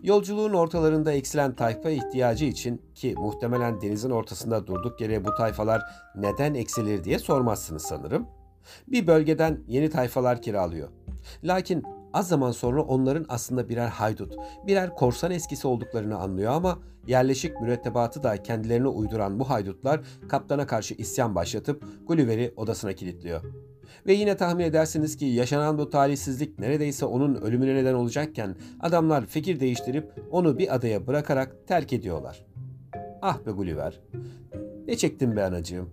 Yolculuğun 0.03 0.53
ortalarında 0.53 1.13
eksilen 1.13 1.55
tayfa 1.55 1.91
ihtiyacı 1.91 2.45
için 2.45 2.83
ki 2.95 3.15
muhtemelen 3.19 3.81
denizin 3.81 4.11
ortasında 4.11 4.67
durduk 4.67 5.01
yere 5.01 5.25
bu 5.25 5.35
tayfalar 5.35 5.83
neden 6.17 6.55
eksilir 6.55 7.05
diye 7.05 7.19
sormazsınız 7.19 7.83
sanırım. 7.83 8.27
Bir 8.89 9.07
bölgeden 9.07 9.61
yeni 9.69 9.91
tayfalar 9.91 10.43
kiralıyor. 10.43 10.89
Lakin 11.45 11.85
Az 12.19 12.29
zaman 12.29 12.51
sonra 12.51 12.83
onların 12.83 13.27
aslında 13.29 13.69
birer 13.69 13.89
haydut, 13.89 14.35
birer 14.67 14.95
korsan 14.95 15.31
eskisi 15.31 15.67
olduklarını 15.67 16.19
anlıyor 16.19 16.53
ama 16.53 16.79
yerleşik 17.07 17.61
mürettebatı 17.61 18.23
da 18.23 18.43
kendilerine 18.43 18.89
uyduran 18.89 19.41
bu 19.41 19.51
haydutlar 19.51 20.01
kaptana 20.29 20.67
karşı 20.67 20.95
isyan 20.95 21.35
başlatıp 21.35 21.85
Gulliver'i 22.07 22.53
odasına 22.57 22.93
kilitliyor. 22.93 23.43
Ve 24.07 24.13
yine 24.13 24.37
tahmin 24.37 24.65
edersiniz 24.65 25.17
ki 25.17 25.25
yaşanan 25.25 25.79
bu 25.79 25.91
talihsizlik 25.91 26.59
neredeyse 26.59 27.05
onun 27.05 27.35
ölümüne 27.35 27.75
neden 27.75 27.95
olacakken 27.95 28.57
adamlar 28.81 29.27
fikir 29.27 29.61
değiştirip 29.61 30.13
onu 30.31 30.59
bir 30.59 30.75
adaya 30.75 31.07
bırakarak 31.07 31.57
terk 31.67 31.93
ediyorlar. 31.93 32.45
Ah 33.23 33.47
be 33.47 33.51
Gulliver, 33.51 34.01
ne 34.87 34.97
çektin 34.97 35.37
be 35.37 35.45
anacığım. 35.45 35.91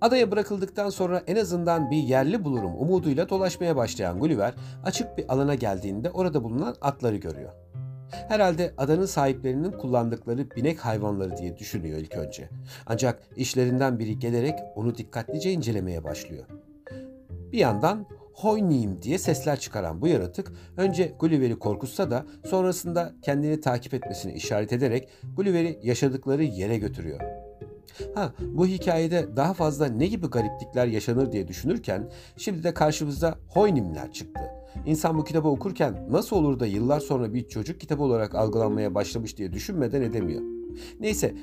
Adaya 0.00 0.30
bırakıldıktan 0.30 0.90
sonra 0.90 1.22
en 1.26 1.36
azından 1.36 1.90
bir 1.90 1.96
yerli 1.96 2.44
bulurum 2.44 2.72
umuduyla 2.78 3.28
dolaşmaya 3.28 3.76
başlayan 3.76 4.18
Gulliver 4.18 4.54
açık 4.84 5.18
bir 5.18 5.32
alana 5.32 5.54
geldiğinde 5.54 6.10
orada 6.10 6.44
bulunan 6.44 6.76
atları 6.80 7.16
görüyor. 7.16 7.52
Herhalde 8.10 8.74
adanın 8.78 9.06
sahiplerinin 9.06 9.70
kullandıkları 9.70 10.50
binek 10.50 10.78
hayvanları 10.78 11.36
diye 11.36 11.56
düşünüyor 11.56 11.98
ilk 11.98 12.14
önce. 12.16 12.48
Ancak 12.86 13.22
işlerinden 13.36 13.98
biri 13.98 14.18
gelerek 14.18 14.58
onu 14.74 14.94
dikkatlice 14.94 15.52
incelemeye 15.52 16.04
başlıyor. 16.04 16.44
Bir 17.52 17.58
yandan 17.58 18.06
Hoyniyim 18.34 19.02
diye 19.02 19.18
sesler 19.18 19.60
çıkaran 19.60 20.00
bu 20.00 20.08
yaratık 20.08 20.52
önce 20.76 21.12
Gulliver'i 21.20 21.58
korkutsa 21.58 22.10
da 22.10 22.26
sonrasında 22.44 23.12
kendini 23.22 23.60
takip 23.60 23.94
etmesini 23.94 24.32
işaret 24.32 24.72
ederek 24.72 25.08
Gulliver'i 25.36 25.78
yaşadıkları 25.82 26.44
yere 26.44 26.78
götürüyor. 26.78 27.45
Ha 28.14 28.32
bu 28.40 28.66
hikayede 28.66 29.36
daha 29.36 29.54
fazla 29.54 29.86
ne 29.86 30.06
gibi 30.06 30.26
gariplikler 30.26 30.86
yaşanır 30.86 31.32
diye 31.32 31.48
düşünürken 31.48 32.10
şimdi 32.36 32.64
de 32.64 32.74
karşımızda 32.74 33.38
Hoynimler 33.48 34.12
çıktı. 34.12 34.40
İnsan 34.86 35.18
bu 35.18 35.24
kitabı 35.24 35.48
okurken 35.48 36.06
nasıl 36.10 36.36
olur 36.36 36.60
da 36.60 36.66
yıllar 36.66 37.00
sonra 37.00 37.34
bir 37.34 37.48
çocuk 37.48 37.80
kitabı 37.80 38.02
olarak 38.02 38.34
algılanmaya 38.34 38.94
başlamış 38.94 39.38
diye 39.38 39.52
düşünmeden 39.52 40.02
edemiyor. 40.02 40.42
Neyse 41.00 41.34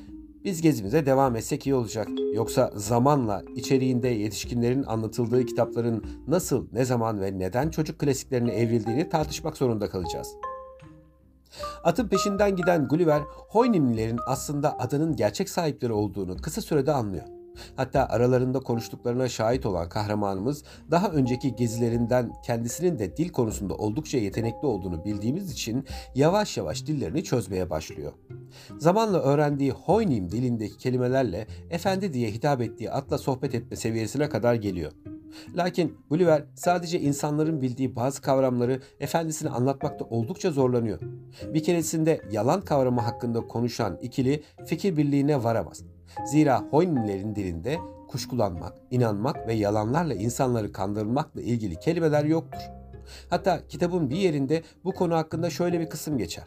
biz 0.43 0.61
gezimize 0.61 1.05
devam 1.05 1.35
etsek 1.35 1.67
iyi 1.67 1.75
olacak. 1.75 2.07
Yoksa 2.33 2.71
zamanla 2.75 3.43
içeriğinde 3.55 4.07
yetişkinlerin 4.07 4.83
anlatıldığı 4.83 5.45
kitapların 5.45 6.03
nasıl, 6.27 6.67
ne 6.73 6.85
zaman 6.85 7.21
ve 7.21 7.39
neden 7.39 7.69
çocuk 7.69 7.99
klasiklerine 7.99 8.51
evrildiğini 8.51 9.09
tartışmak 9.09 9.57
zorunda 9.57 9.89
kalacağız. 9.89 10.27
Atın 11.83 12.07
peşinden 12.07 12.55
giden 12.55 12.87
Gulliver, 12.87 13.21
Hoynimlilerin 13.49 14.19
aslında 14.27 14.79
adanın 14.79 15.15
gerçek 15.15 15.49
sahipleri 15.49 15.93
olduğunu 15.93 16.37
kısa 16.37 16.61
sürede 16.61 16.91
anlıyor. 16.91 17.23
Hatta 17.75 18.07
aralarında 18.09 18.59
konuştuklarına 18.59 19.29
şahit 19.29 19.65
olan 19.65 19.89
kahramanımız 19.89 20.63
daha 20.91 21.09
önceki 21.09 21.55
gezilerinden 21.55 22.33
kendisinin 22.45 22.99
de 22.99 23.17
dil 23.17 23.29
konusunda 23.29 23.75
oldukça 23.75 24.17
yetenekli 24.17 24.67
olduğunu 24.67 25.05
bildiğimiz 25.05 25.51
için 25.51 25.85
yavaş 26.15 26.57
yavaş 26.57 26.87
dillerini 26.87 27.23
çözmeye 27.23 27.69
başlıyor. 27.69 28.13
Zamanla 28.77 29.19
öğrendiği 29.19 29.71
Hoynim 29.71 30.31
dilindeki 30.31 30.77
kelimelerle 30.77 31.47
efendi 31.69 32.13
diye 32.13 32.31
hitap 32.31 32.61
ettiği 32.61 32.91
atla 32.91 33.17
sohbet 33.17 33.55
etme 33.55 33.77
seviyesine 33.77 34.29
kadar 34.29 34.55
geliyor. 34.55 34.91
Lakin 35.55 35.97
Gulliver 36.09 36.43
sadece 36.55 36.99
insanların 36.99 37.61
bildiği 37.61 37.95
bazı 37.95 38.21
kavramları 38.21 38.81
efendisine 38.99 39.49
anlatmakta 39.49 40.05
oldukça 40.05 40.51
zorlanıyor. 40.51 40.99
Bir 41.53 41.63
keresinde 41.63 42.21
yalan 42.31 42.61
kavramı 42.61 43.01
hakkında 43.01 43.41
konuşan 43.41 43.97
ikili 44.01 44.43
fikir 44.65 44.97
birliğine 44.97 45.43
varamaz. 45.43 45.83
Zira 46.25 46.61
Hoynilerin 46.61 47.35
dilinde 47.35 47.77
kuşkulanmak, 48.07 48.73
inanmak 48.91 49.47
ve 49.47 49.53
yalanlarla 49.53 50.13
insanları 50.13 50.71
kandırmakla 50.71 51.41
ilgili 51.41 51.79
kelimeler 51.79 52.25
yoktur. 52.25 52.61
Hatta 53.29 53.67
kitabın 53.67 54.09
bir 54.09 54.15
yerinde 54.15 54.63
bu 54.83 54.91
konu 54.91 55.15
hakkında 55.15 55.49
şöyle 55.49 55.79
bir 55.79 55.89
kısım 55.89 56.17
geçer. 56.17 56.43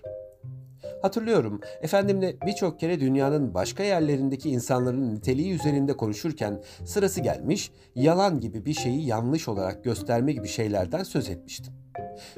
Hatırlıyorum, 1.03 1.61
efendimle 1.83 2.37
birçok 2.47 2.81
kere 2.81 3.01
dünyanın 3.01 3.55
başka 3.55 3.83
yerlerindeki 3.83 4.51
insanların 4.51 5.15
niteliği 5.15 5.53
üzerinde 5.53 5.97
konuşurken 5.97 6.63
sırası 6.85 7.21
gelmiş, 7.21 7.73
yalan 7.95 8.41
gibi 8.41 8.65
bir 8.65 8.75
şeyi 8.75 9.07
yanlış 9.07 9.49
olarak 9.49 9.85
gösterme 9.85 10.33
gibi 10.33 10.49
şeylerden 10.49 11.03
söz 11.03 11.29
etmiştim. 11.29 11.75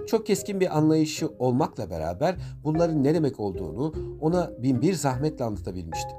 Çok 0.06 0.26
keskin 0.26 0.60
bir 0.60 0.78
anlayışı 0.78 1.28
olmakla 1.38 1.90
beraber 1.90 2.36
bunların 2.64 3.04
ne 3.04 3.14
demek 3.14 3.40
olduğunu 3.40 3.94
ona 4.20 4.50
bin 4.62 4.82
bir 4.82 4.94
zahmetle 4.94 5.44
anlatabilmiştim. 5.44 6.16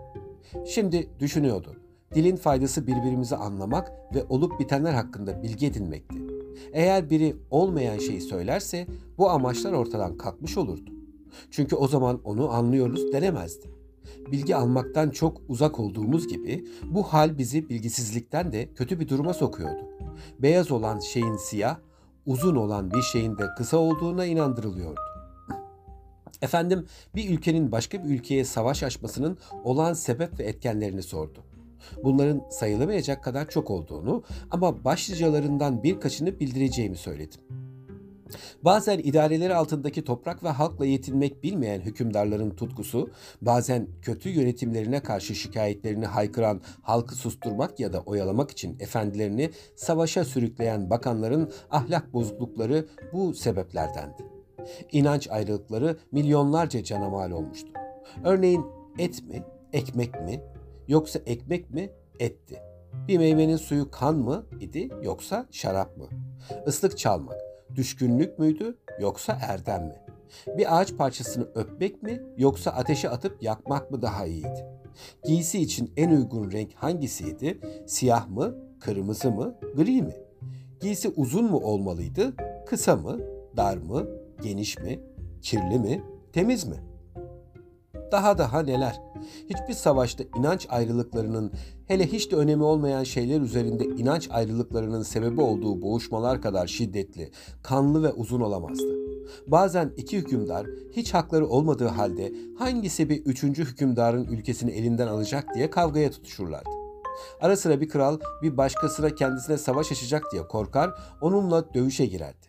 Şimdi 0.65 1.09
düşünüyordu. 1.19 1.75
Dilin 2.15 2.35
faydası 2.35 2.87
birbirimizi 2.87 3.35
anlamak 3.35 3.91
ve 4.15 4.23
olup 4.29 4.59
bitenler 4.59 4.93
hakkında 4.93 5.43
bilgi 5.43 5.67
edinmekti. 5.67 6.15
Eğer 6.73 7.09
biri 7.09 7.35
olmayan 7.51 7.97
şeyi 7.97 8.21
söylerse 8.21 8.87
bu 9.17 9.29
amaçlar 9.29 9.73
ortadan 9.73 10.17
kalkmış 10.17 10.57
olurdu. 10.57 10.98
Çünkü 11.51 11.75
o 11.75 11.87
zaman 11.87 12.21
onu 12.23 12.49
anlıyoruz 12.49 13.13
denemezdi. 13.13 13.69
Bilgi 14.31 14.55
almaktan 14.55 15.09
çok 15.09 15.41
uzak 15.47 15.79
olduğumuz 15.79 16.27
gibi 16.27 16.65
bu 16.83 17.03
hal 17.03 17.37
bizi 17.37 17.69
bilgisizlikten 17.69 18.51
de 18.51 18.73
kötü 18.73 18.99
bir 18.99 19.07
duruma 19.07 19.33
sokuyordu. 19.33 19.83
Beyaz 20.39 20.71
olan 20.71 20.99
şeyin 20.99 21.37
siyah, 21.37 21.77
uzun 22.25 22.55
olan 22.55 22.91
bir 22.91 23.01
şeyin 23.01 23.37
de 23.37 23.47
kısa 23.57 23.77
olduğuna 23.77 24.25
inandırılıyordu. 24.25 24.99
Efendim 26.41 26.85
bir 27.15 27.29
ülkenin 27.29 27.71
başka 27.71 28.03
bir 28.03 28.09
ülkeye 28.09 28.45
savaş 28.45 28.83
açmasının 28.83 29.37
olan 29.63 29.93
sebep 29.93 30.39
ve 30.39 30.43
etkenlerini 30.43 31.03
sordu. 31.03 31.43
Bunların 32.03 32.41
sayılamayacak 32.49 33.23
kadar 33.23 33.49
çok 33.49 33.71
olduğunu 33.71 34.23
ama 34.51 34.83
başlıcalarından 34.83 35.83
birkaçını 35.83 36.39
bildireceğimi 36.39 36.97
söyledim. 36.97 37.41
Bazen 38.63 38.99
idareleri 38.99 39.55
altındaki 39.55 40.03
toprak 40.03 40.43
ve 40.43 40.49
halkla 40.49 40.85
yetinmek 40.85 41.43
bilmeyen 41.43 41.81
hükümdarların 41.81 42.49
tutkusu, 42.49 43.09
bazen 43.41 43.87
kötü 44.01 44.29
yönetimlerine 44.29 44.99
karşı 44.99 45.35
şikayetlerini 45.35 46.05
haykıran 46.05 46.61
halkı 46.81 47.15
susturmak 47.15 47.79
ya 47.79 47.93
da 47.93 48.01
oyalamak 48.01 48.51
için 48.51 48.77
efendilerini 48.79 49.49
savaşa 49.75 50.25
sürükleyen 50.25 50.89
bakanların 50.89 51.51
ahlak 51.71 52.13
bozuklukları 52.13 52.87
bu 53.13 53.33
sebeplerdendi. 53.33 54.23
İnanç 54.91 55.27
ayrılıkları 55.29 55.97
milyonlarca 56.11 56.83
cana 56.83 57.09
mal 57.09 57.31
olmuştu. 57.31 57.69
Örneğin 58.23 58.65
et 58.97 59.23
mi, 59.23 59.43
ekmek 59.73 60.21
mi, 60.21 60.41
yoksa 60.87 61.19
ekmek 61.25 61.71
mi, 61.71 61.89
etti. 62.19 62.59
Bir 63.07 63.17
meyvenin 63.17 63.57
suyu 63.57 63.91
kan 63.91 64.15
mı 64.15 64.45
idi 64.59 64.89
yoksa 65.03 65.47
şarap 65.51 65.97
mı? 65.97 66.07
Islık 66.67 66.97
çalmak, 66.97 67.37
düşkünlük 67.75 68.39
müydü 68.39 68.77
yoksa 68.99 69.37
erdem 69.41 69.83
mi? 69.83 69.95
Bir 70.57 70.79
ağaç 70.79 70.97
parçasını 70.97 71.47
öpmek 71.55 72.03
mi 72.03 72.21
yoksa 72.37 72.71
ateşe 72.71 73.09
atıp 73.09 73.43
yakmak 73.43 73.91
mı 73.91 74.01
daha 74.01 74.25
iyiydi? 74.25 74.65
Giysi 75.23 75.59
için 75.59 75.93
en 75.97 76.09
uygun 76.09 76.51
renk 76.51 76.73
hangisiydi? 76.73 77.59
Siyah 77.87 78.27
mı, 78.27 78.55
kırmızı 78.79 79.31
mı, 79.31 79.55
gri 79.75 80.01
mi? 80.01 80.13
Giysi 80.81 81.09
uzun 81.09 81.45
mu 81.45 81.57
olmalıydı, 81.57 82.33
kısa 82.67 82.95
mı, 82.95 83.19
dar 83.57 83.77
mı, 83.77 84.07
geniş 84.43 84.77
mi, 84.77 84.99
kirli 85.41 85.79
mi, 85.79 86.03
temiz 86.33 86.67
mi? 86.67 86.88
Daha 88.11 88.37
daha 88.37 88.61
neler. 88.61 89.01
Hiçbir 89.49 89.73
savaşta 89.73 90.23
inanç 90.37 90.67
ayrılıklarının 90.69 91.51
hele 91.87 92.07
hiç 92.07 92.31
de 92.31 92.35
önemi 92.35 92.63
olmayan 92.63 93.03
şeyler 93.03 93.41
üzerinde 93.41 93.85
inanç 93.85 94.29
ayrılıklarının 94.31 95.03
sebebi 95.03 95.41
olduğu 95.41 95.81
boğuşmalar 95.81 96.41
kadar 96.41 96.67
şiddetli, 96.67 97.31
kanlı 97.63 98.03
ve 98.03 98.13
uzun 98.13 98.41
olamazdı. 98.41 98.95
Bazen 99.47 99.93
iki 99.97 100.17
hükümdar 100.17 100.67
hiç 100.91 101.13
hakları 101.13 101.47
olmadığı 101.47 101.87
halde 101.87 102.33
hangisi 102.59 103.09
bir 103.09 103.25
üçüncü 103.25 103.65
hükümdarın 103.65 104.25
ülkesini 104.25 104.71
elinden 104.71 105.07
alacak 105.07 105.55
diye 105.55 105.69
kavgaya 105.69 106.11
tutuşurlardı. 106.11 106.69
Ara 107.41 107.57
sıra 107.57 107.81
bir 107.81 107.89
kral 107.89 108.19
bir 108.41 108.57
başkasına 108.57 109.15
kendisine 109.15 109.57
savaş 109.57 109.91
açacak 109.91 110.23
diye 110.31 110.47
korkar, 110.47 110.93
onunla 111.21 111.73
dövüşe 111.73 112.05
girerdi. 112.05 112.47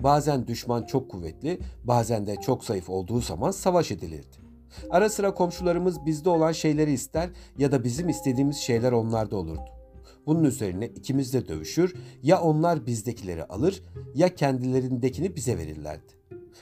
Bazen 0.00 0.46
düşman 0.46 0.82
çok 0.82 1.10
kuvvetli, 1.10 1.60
bazen 1.84 2.26
de 2.26 2.36
çok 2.36 2.64
zayıf 2.64 2.90
olduğu 2.90 3.20
zaman 3.20 3.50
savaş 3.50 3.90
edilirdi. 3.90 4.51
Ara 4.90 5.08
sıra 5.08 5.34
komşularımız 5.34 6.06
bizde 6.06 6.30
olan 6.30 6.52
şeyleri 6.52 6.92
ister 6.92 7.30
ya 7.58 7.72
da 7.72 7.84
bizim 7.84 8.08
istediğimiz 8.08 8.56
şeyler 8.56 8.92
onlarda 8.92 9.36
olurdu. 9.36 9.70
Bunun 10.26 10.44
üzerine 10.44 10.86
ikimiz 10.86 11.34
de 11.34 11.48
dövüşür, 11.48 11.94
ya 12.22 12.40
onlar 12.40 12.86
bizdekileri 12.86 13.44
alır 13.44 13.82
ya 14.14 14.34
kendilerindekini 14.34 15.36
bize 15.36 15.58
verirlerdi. 15.58 16.12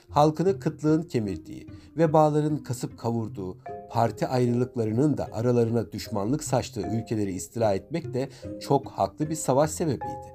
Halkını 0.09 0.59
kıtlığın 0.59 1.03
kemirdiği 1.03 1.67
ve 1.97 2.13
bağların 2.13 2.59
kasıp 2.59 2.99
kavurduğu, 2.99 3.57
parti 3.91 4.27
ayrılıklarının 4.27 5.17
da 5.17 5.29
aralarına 5.33 5.93
düşmanlık 5.93 6.45
saçtığı 6.45 6.81
ülkeleri 6.81 7.33
istila 7.33 7.75
etmek 7.75 8.15
de 8.15 8.29
çok 8.61 8.87
haklı 8.91 9.31
bir 9.31 9.35
savaş 9.35 9.71
sebebiydi. 9.71 10.35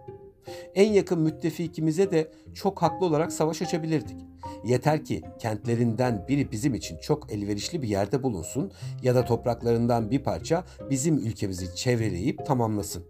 En 0.75 0.93
yakın 0.93 1.19
müttefikimize 1.19 2.11
de 2.11 2.31
çok 2.53 2.81
haklı 2.81 3.05
olarak 3.05 3.33
savaş 3.33 3.61
açabilirdik. 3.61 4.17
Yeter 4.65 5.05
ki 5.05 5.21
kentlerinden 5.39 6.25
biri 6.27 6.51
bizim 6.51 6.73
için 6.73 6.97
çok 6.97 7.31
elverişli 7.31 7.81
bir 7.81 7.87
yerde 7.87 8.23
bulunsun 8.23 8.71
ya 9.03 9.15
da 9.15 9.25
topraklarından 9.25 10.11
bir 10.11 10.19
parça 10.19 10.63
bizim 10.89 11.17
ülkemizi 11.17 11.75
çevreleyip 11.75 12.45
tamamlasın. 12.45 13.03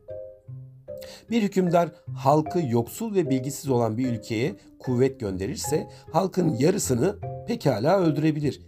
Bir 1.30 1.42
hükümdar 1.42 1.90
halkı 2.16 2.60
yoksul 2.60 3.16
ve 3.16 3.30
bilgisiz 3.30 3.70
olan 3.70 3.98
bir 3.98 4.08
ülkeye 4.08 4.56
kuvvet 4.80 5.20
gönderirse 5.20 5.88
halkın 6.12 6.56
yarısını 6.60 7.16
pekala 7.48 8.00
öldürebilir. 8.00 8.62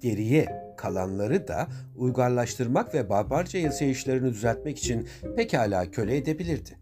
Geriye 0.00 0.62
kalanları 0.76 1.48
da 1.48 1.66
uygarlaştırmak 1.96 2.94
ve 2.94 3.08
barbarca 3.08 3.58
yaşayışlarını 3.58 4.30
düzeltmek 4.30 4.78
için 4.78 5.08
pekala 5.36 5.90
köle 5.90 6.16
edebilirdi. 6.16 6.78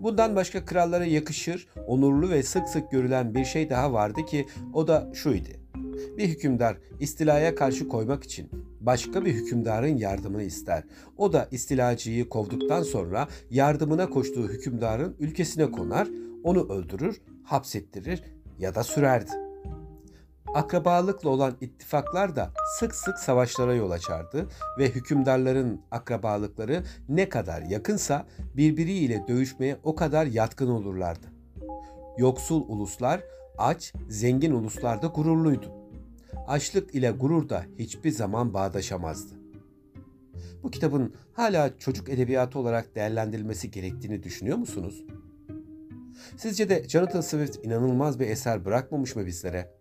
Bundan 0.00 0.36
başka 0.36 0.64
krallara 0.64 1.04
yakışır, 1.04 1.68
onurlu 1.86 2.30
ve 2.30 2.42
sık 2.42 2.68
sık 2.68 2.90
görülen 2.90 3.34
bir 3.34 3.44
şey 3.44 3.70
daha 3.70 3.92
vardı 3.92 4.26
ki 4.26 4.46
o 4.74 4.88
da 4.88 5.10
şuydu. 5.14 5.48
Bir 6.16 6.28
hükümdar 6.28 6.76
istilaya 7.00 7.54
karşı 7.54 7.88
koymak 7.88 8.24
için 8.24 8.50
başka 8.80 9.24
bir 9.24 9.34
hükümdarın 9.34 9.96
yardımını 9.96 10.42
ister. 10.42 10.84
O 11.16 11.32
da 11.32 11.48
istilacıyı 11.50 12.28
kovduktan 12.28 12.82
sonra 12.82 13.28
yardımına 13.50 14.10
koştuğu 14.10 14.48
hükümdarın 14.48 15.16
ülkesine 15.18 15.70
konar, 15.70 16.08
onu 16.44 16.72
öldürür, 16.72 17.20
hapsettirir 17.44 18.22
ya 18.58 18.74
da 18.74 18.84
sürerdi. 18.84 19.47
Akrabalıkla 20.54 21.30
olan 21.30 21.56
ittifaklar 21.60 22.36
da 22.36 22.50
sık 22.78 22.94
sık 22.94 23.18
savaşlara 23.18 23.74
yol 23.74 23.90
açardı 23.90 24.48
ve 24.78 24.90
hükümdarların 24.90 25.80
akrabalıkları 25.90 26.82
ne 27.08 27.28
kadar 27.28 27.62
yakınsa 27.62 28.26
birbiriyle 28.56 29.24
dövüşmeye 29.28 29.76
o 29.82 29.94
kadar 29.94 30.26
yatkın 30.26 30.68
olurlardı. 30.68 31.26
Yoksul 32.18 32.68
uluslar 32.68 33.20
aç, 33.58 33.92
zengin 34.08 34.52
uluslar 34.52 35.02
da 35.02 35.06
gururluydu. 35.06 35.72
Açlık 36.46 36.94
ile 36.94 37.10
gurur 37.10 37.48
da 37.48 37.64
hiçbir 37.78 38.10
zaman 38.10 38.54
bağdaşamazdı. 38.54 39.34
Bu 40.62 40.70
kitabın 40.70 41.14
hala 41.32 41.78
çocuk 41.78 42.08
edebiyatı 42.08 42.58
olarak 42.58 42.94
değerlendirilmesi 42.94 43.70
gerektiğini 43.70 44.22
düşünüyor 44.22 44.56
musunuz? 44.56 45.04
Sizce 46.36 46.68
de 46.68 46.88
Jonathan 46.88 47.20
Swift 47.20 47.66
inanılmaz 47.66 48.20
bir 48.20 48.26
eser 48.26 48.64
bırakmamış 48.64 49.16
mı 49.16 49.26
bizlere? 49.26 49.77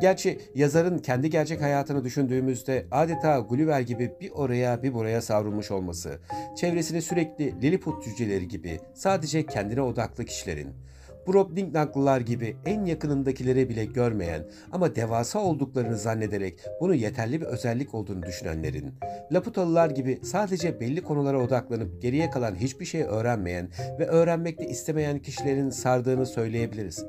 Gerçi 0.00 0.38
yazarın 0.54 0.98
kendi 0.98 1.30
gerçek 1.30 1.62
hayatını 1.62 2.04
düşündüğümüzde 2.04 2.86
adeta 2.90 3.38
Gulliver 3.38 3.80
gibi 3.80 4.12
bir 4.20 4.30
oraya 4.30 4.82
bir 4.82 4.94
buraya 4.94 5.22
savrulmuş 5.22 5.70
olması, 5.70 6.18
çevresini 6.56 7.02
sürekli 7.02 7.62
Lilliput 7.62 8.04
cüceleri 8.04 8.48
gibi 8.48 8.80
sadece 8.94 9.46
kendine 9.46 9.82
odaklı 9.82 10.24
kişilerin, 10.24 10.68
Brobdingnaglılar 11.28 12.20
gibi 12.20 12.56
en 12.66 12.84
yakınındakilere 12.84 13.68
bile 13.68 13.84
görmeyen 13.84 14.46
ama 14.72 14.96
devasa 14.96 15.38
olduklarını 15.38 15.98
zannederek 15.98 16.58
bunu 16.80 16.94
yeterli 16.94 17.40
bir 17.40 17.46
özellik 17.46 17.94
olduğunu 17.94 18.22
düşünenlerin, 18.22 18.94
Laputalılar 19.32 19.90
gibi 19.90 20.20
sadece 20.22 20.80
belli 20.80 21.02
konulara 21.02 21.42
odaklanıp 21.42 22.02
geriye 22.02 22.30
kalan 22.30 22.54
hiçbir 22.54 22.84
şey 22.84 23.02
öğrenmeyen 23.02 23.68
ve 23.98 24.06
öğrenmekte 24.06 24.68
istemeyen 24.68 25.18
kişilerin 25.18 25.70
sardığını 25.70 26.26
söyleyebiliriz. 26.26 27.04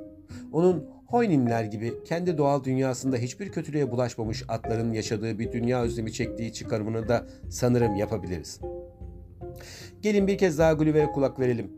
Onun 0.52 0.99
Hoynimler 1.10 1.64
gibi 1.64 1.94
kendi 2.06 2.38
doğal 2.38 2.64
dünyasında 2.64 3.18
hiçbir 3.18 3.50
kötülüğe 3.50 3.92
bulaşmamış 3.92 4.44
atların 4.48 4.94
yaşadığı 4.94 5.40
bir 5.40 5.52
dünya 5.52 5.82
özlemi 5.82 6.14
çektiği 6.14 6.54
çıkarımını 6.54 7.08
da 7.08 7.28
sanırım 7.50 7.96
yapabiliriz. 7.96 8.60
Gelin 10.02 10.28
bir 10.28 10.38
kez 10.38 10.58
daha 10.58 10.74
Gulliver'e 10.74 11.12
kulak 11.12 11.40
verelim. 11.40 11.72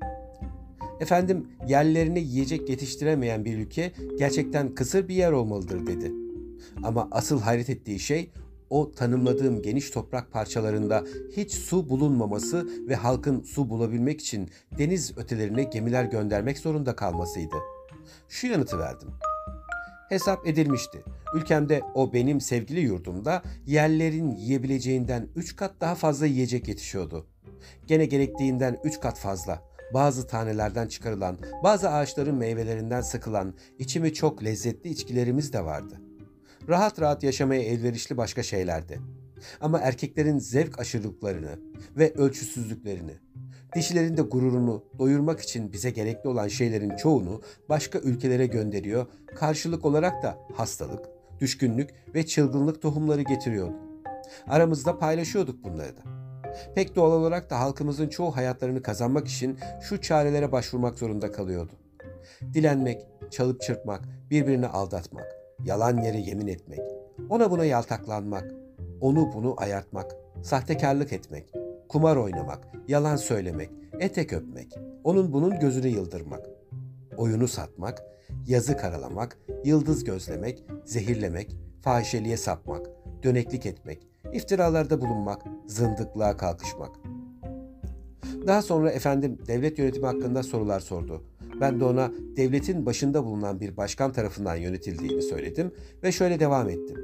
Efendim 0.99 1.47
yerlerine 1.67 2.19
yiyecek 2.19 2.69
yetiştiremeyen 2.69 3.45
bir 3.45 3.57
ülke 3.57 3.91
gerçekten 4.19 4.75
kısır 4.75 5.07
bir 5.07 5.15
yer 5.15 5.31
olmalıdır 5.31 5.87
dedi. 5.87 6.11
Ama 6.83 7.07
asıl 7.11 7.41
hayret 7.41 7.69
ettiği 7.69 7.99
şey 7.99 8.31
o 8.69 8.91
tanımladığım 8.91 9.61
geniş 9.61 9.89
toprak 9.89 10.31
parçalarında 10.31 11.03
hiç 11.37 11.51
su 11.51 11.89
bulunmaması 11.89 12.69
ve 12.87 12.95
halkın 12.95 13.41
su 13.41 13.69
bulabilmek 13.69 14.21
için 14.21 14.49
deniz 14.77 15.17
ötelerine 15.17 15.63
gemiler 15.63 16.03
göndermek 16.03 16.57
zorunda 16.57 16.95
kalmasıydı. 16.95 17.55
Şu 18.29 18.47
yanıtı 18.47 18.79
verdim. 18.79 19.09
Hesap 20.09 20.47
edilmişti. 20.47 21.03
Ülkemde 21.35 21.81
o 21.93 22.13
benim 22.13 22.41
sevgili 22.41 22.79
yurdumda 22.79 23.41
yerlerin 23.65 24.31
yiyebileceğinden 24.35 25.29
3 25.35 25.55
kat 25.55 25.73
daha 25.81 25.95
fazla 25.95 26.25
yiyecek 26.25 26.67
yetişiyordu. 26.67 27.27
Gene 27.87 28.05
gerektiğinden 28.05 28.77
3 28.83 28.99
kat 28.99 29.19
fazla. 29.19 29.63
Bazı 29.93 30.27
tanelerden 30.27 30.87
çıkarılan, 30.87 31.37
bazı 31.63 31.89
ağaçların 31.89 32.35
meyvelerinden 32.35 33.01
sıkılan, 33.01 33.53
içimi 33.79 34.13
çok 34.13 34.43
lezzetli 34.43 34.89
içkilerimiz 34.89 35.53
de 35.53 35.65
vardı. 35.65 36.01
Rahat 36.69 37.01
rahat 37.01 37.23
yaşamaya 37.23 37.61
elverişli 37.61 38.17
başka 38.17 38.43
şeylerdi. 38.43 38.99
Ama 39.61 39.79
erkeklerin 39.79 40.39
zevk 40.39 40.79
aşırılıklarını 40.79 41.59
ve 41.97 42.13
ölçüsüzlüklerini, 42.13 43.13
dişilerin 43.75 44.17
de 44.17 44.21
gururunu 44.21 44.83
doyurmak 44.99 45.39
için 45.39 45.73
bize 45.73 45.89
gerekli 45.89 46.29
olan 46.29 46.47
şeylerin 46.47 46.95
çoğunu 46.95 47.41
başka 47.69 47.99
ülkelere 47.99 48.45
gönderiyor, 48.47 49.05
karşılık 49.35 49.85
olarak 49.85 50.23
da 50.23 50.37
hastalık, 50.55 51.05
düşkünlük 51.39 51.89
ve 52.15 52.25
çılgınlık 52.25 52.81
tohumları 52.81 53.21
getiriyordu. 53.21 53.75
Aramızda 54.47 54.99
paylaşıyorduk 54.99 55.63
bunları 55.63 55.97
da. 55.97 56.01
Pek 56.75 56.95
doğal 56.95 57.11
olarak 57.11 57.49
da 57.49 57.59
halkımızın 57.59 58.07
çoğu 58.07 58.35
hayatlarını 58.35 58.81
kazanmak 58.81 59.27
için 59.27 59.57
şu 59.81 60.01
çarelere 60.01 60.51
başvurmak 60.51 60.99
zorunda 60.99 61.31
kalıyordu. 61.31 61.71
Dilenmek, 62.53 63.01
çalıp 63.31 63.61
çırpmak, 63.61 64.01
birbirini 64.29 64.67
aldatmak, 64.67 65.27
yalan 65.65 66.01
yere 66.01 66.17
yemin 66.17 66.47
etmek, 66.47 66.79
ona 67.29 67.51
buna 67.51 67.65
yaltaklanmak, 67.65 68.51
onu 69.01 69.33
bunu 69.33 69.55
ayartmak, 69.57 70.15
sahtekarlık 70.43 71.13
etmek, 71.13 71.53
kumar 71.91 72.15
oynamak, 72.15 72.67
yalan 72.87 73.15
söylemek, 73.15 73.69
etek 73.99 74.33
öpmek, 74.33 74.73
onun 75.03 75.33
bunun 75.33 75.59
gözünü 75.59 75.87
yıldırmak, 75.87 76.45
oyunu 77.17 77.47
satmak, 77.47 78.03
yazı 78.47 78.77
karalamak, 78.77 79.37
yıldız 79.65 80.03
gözlemek, 80.03 80.63
zehirlemek, 80.85 81.55
fahişeliğe 81.81 82.37
sapmak, 82.37 82.89
döneklik 83.23 83.65
etmek, 83.65 84.07
iftiralarda 84.33 85.01
bulunmak, 85.01 85.41
zındıklığa 85.67 86.37
kalkışmak. 86.37 86.95
Daha 88.47 88.61
sonra 88.61 88.91
efendim 88.91 89.37
devlet 89.47 89.79
yönetimi 89.79 90.05
hakkında 90.05 90.43
sorular 90.43 90.79
sordu. 90.79 91.23
Ben 91.59 91.79
de 91.79 91.85
ona 91.85 92.11
devletin 92.37 92.85
başında 92.85 93.25
bulunan 93.25 93.59
bir 93.59 93.77
başkan 93.77 94.11
tarafından 94.11 94.55
yönetildiğini 94.55 95.21
söyledim 95.21 95.71
ve 96.03 96.11
şöyle 96.11 96.39
devam 96.39 96.69
ettim. 96.69 96.97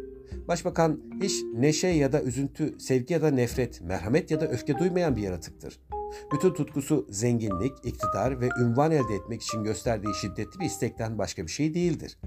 Başbakan 0.48 1.02
hiç 1.22 1.44
neşe 1.54 1.88
ya 1.88 2.12
da 2.12 2.22
üzüntü, 2.22 2.80
sevgi 2.80 3.14
ya 3.14 3.22
da 3.22 3.32
nefret, 3.32 3.82
merhamet 3.82 4.32
ya 4.32 4.42
da 4.42 4.48
öfke 4.48 4.80
duymayan 4.80 5.16
bir 5.16 5.22
yaratıktır. 5.22 5.80
Bütün 6.34 6.54
tutkusu 6.54 7.08
zenginlik, 7.10 7.74
iktidar 7.84 8.42
ve 8.42 8.50
ünvan 8.62 8.92
elde 8.92 9.16
etmek 9.16 9.42
için 9.42 9.64
gösterdiği 9.64 10.16
şiddetli 10.22 10.60
bir 10.60 10.66
istekten 10.66 11.18
başka 11.18 11.44
bir 11.44 11.52
şey 11.52 11.74
değildir. 11.74 12.18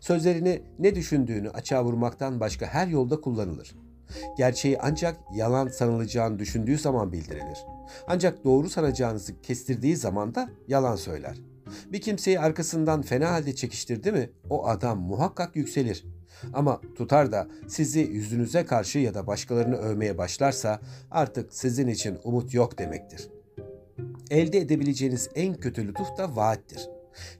Sözlerini 0.00 0.62
ne 0.78 0.94
düşündüğünü 0.94 1.50
açığa 1.50 1.84
vurmaktan 1.84 2.40
başka 2.40 2.66
her 2.66 2.86
yolda 2.86 3.20
kullanılır. 3.20 3.74
Gerçeği 4.36 4.78
ancak 4.80 5.16
yalan 5.34 5.68
sanılacağını 5.68 6.38
düşündüğü 6.38 6.78
zaman 6.78 7.12
bildirilir. 7.12 7.58
Ancak 8.06 8.44
doğru 8.44 8.70
sanacağınızı 8.70 9.40
kestirdiği 9.40 9.96
zaman 9.96 10.34
da 10.34 10.48
yalan 10.68 10.96
söyler. 10.96 11.36
Bir 11.92 12.00
kimseyi 12.00 12.40
arkasından 12.40 13.02
fena 13.02 13.30
halde 13.30 13.54
çekiştirdi 13.54 14.12
mi 14.12 14.30
o 14.50 14.66
adam 14.66 15.00
muhakkak 15.00 15.56
yükselir. 15.56 16.04
Ama 16.52 16.80
tutar 16.94 17.32
da 17.32 17.48
sizi 17.68 18.00
yüzünüze 18.00 18.64
karşı 18.64 18.98
ya 18.98 19.14
da 19.14 19.26
başkalarını 19.26 19.76
övmeye 19.76 20.18
başlarsa 20.18 20.80
artık 21.10 21.54
sizin 21.54 21.88
için 21.88 22.18
umut 22.24 22.54
yok 22.54 22.78
demektir. 22.78 23.28
Elde 24.30 24.58
edebileceğiniz 24.58 25.30
en 25.34 25.54
kötü 25.54 25.88
lütuf 25.88 26.18
da 26.18 26.36
vaattir. 26.36 26.88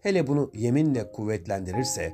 Hele 0.02 0.26
bunu 0.26 0.50
yeminle 0.54 1.12
kuvvetlendirirse 1.12 2.12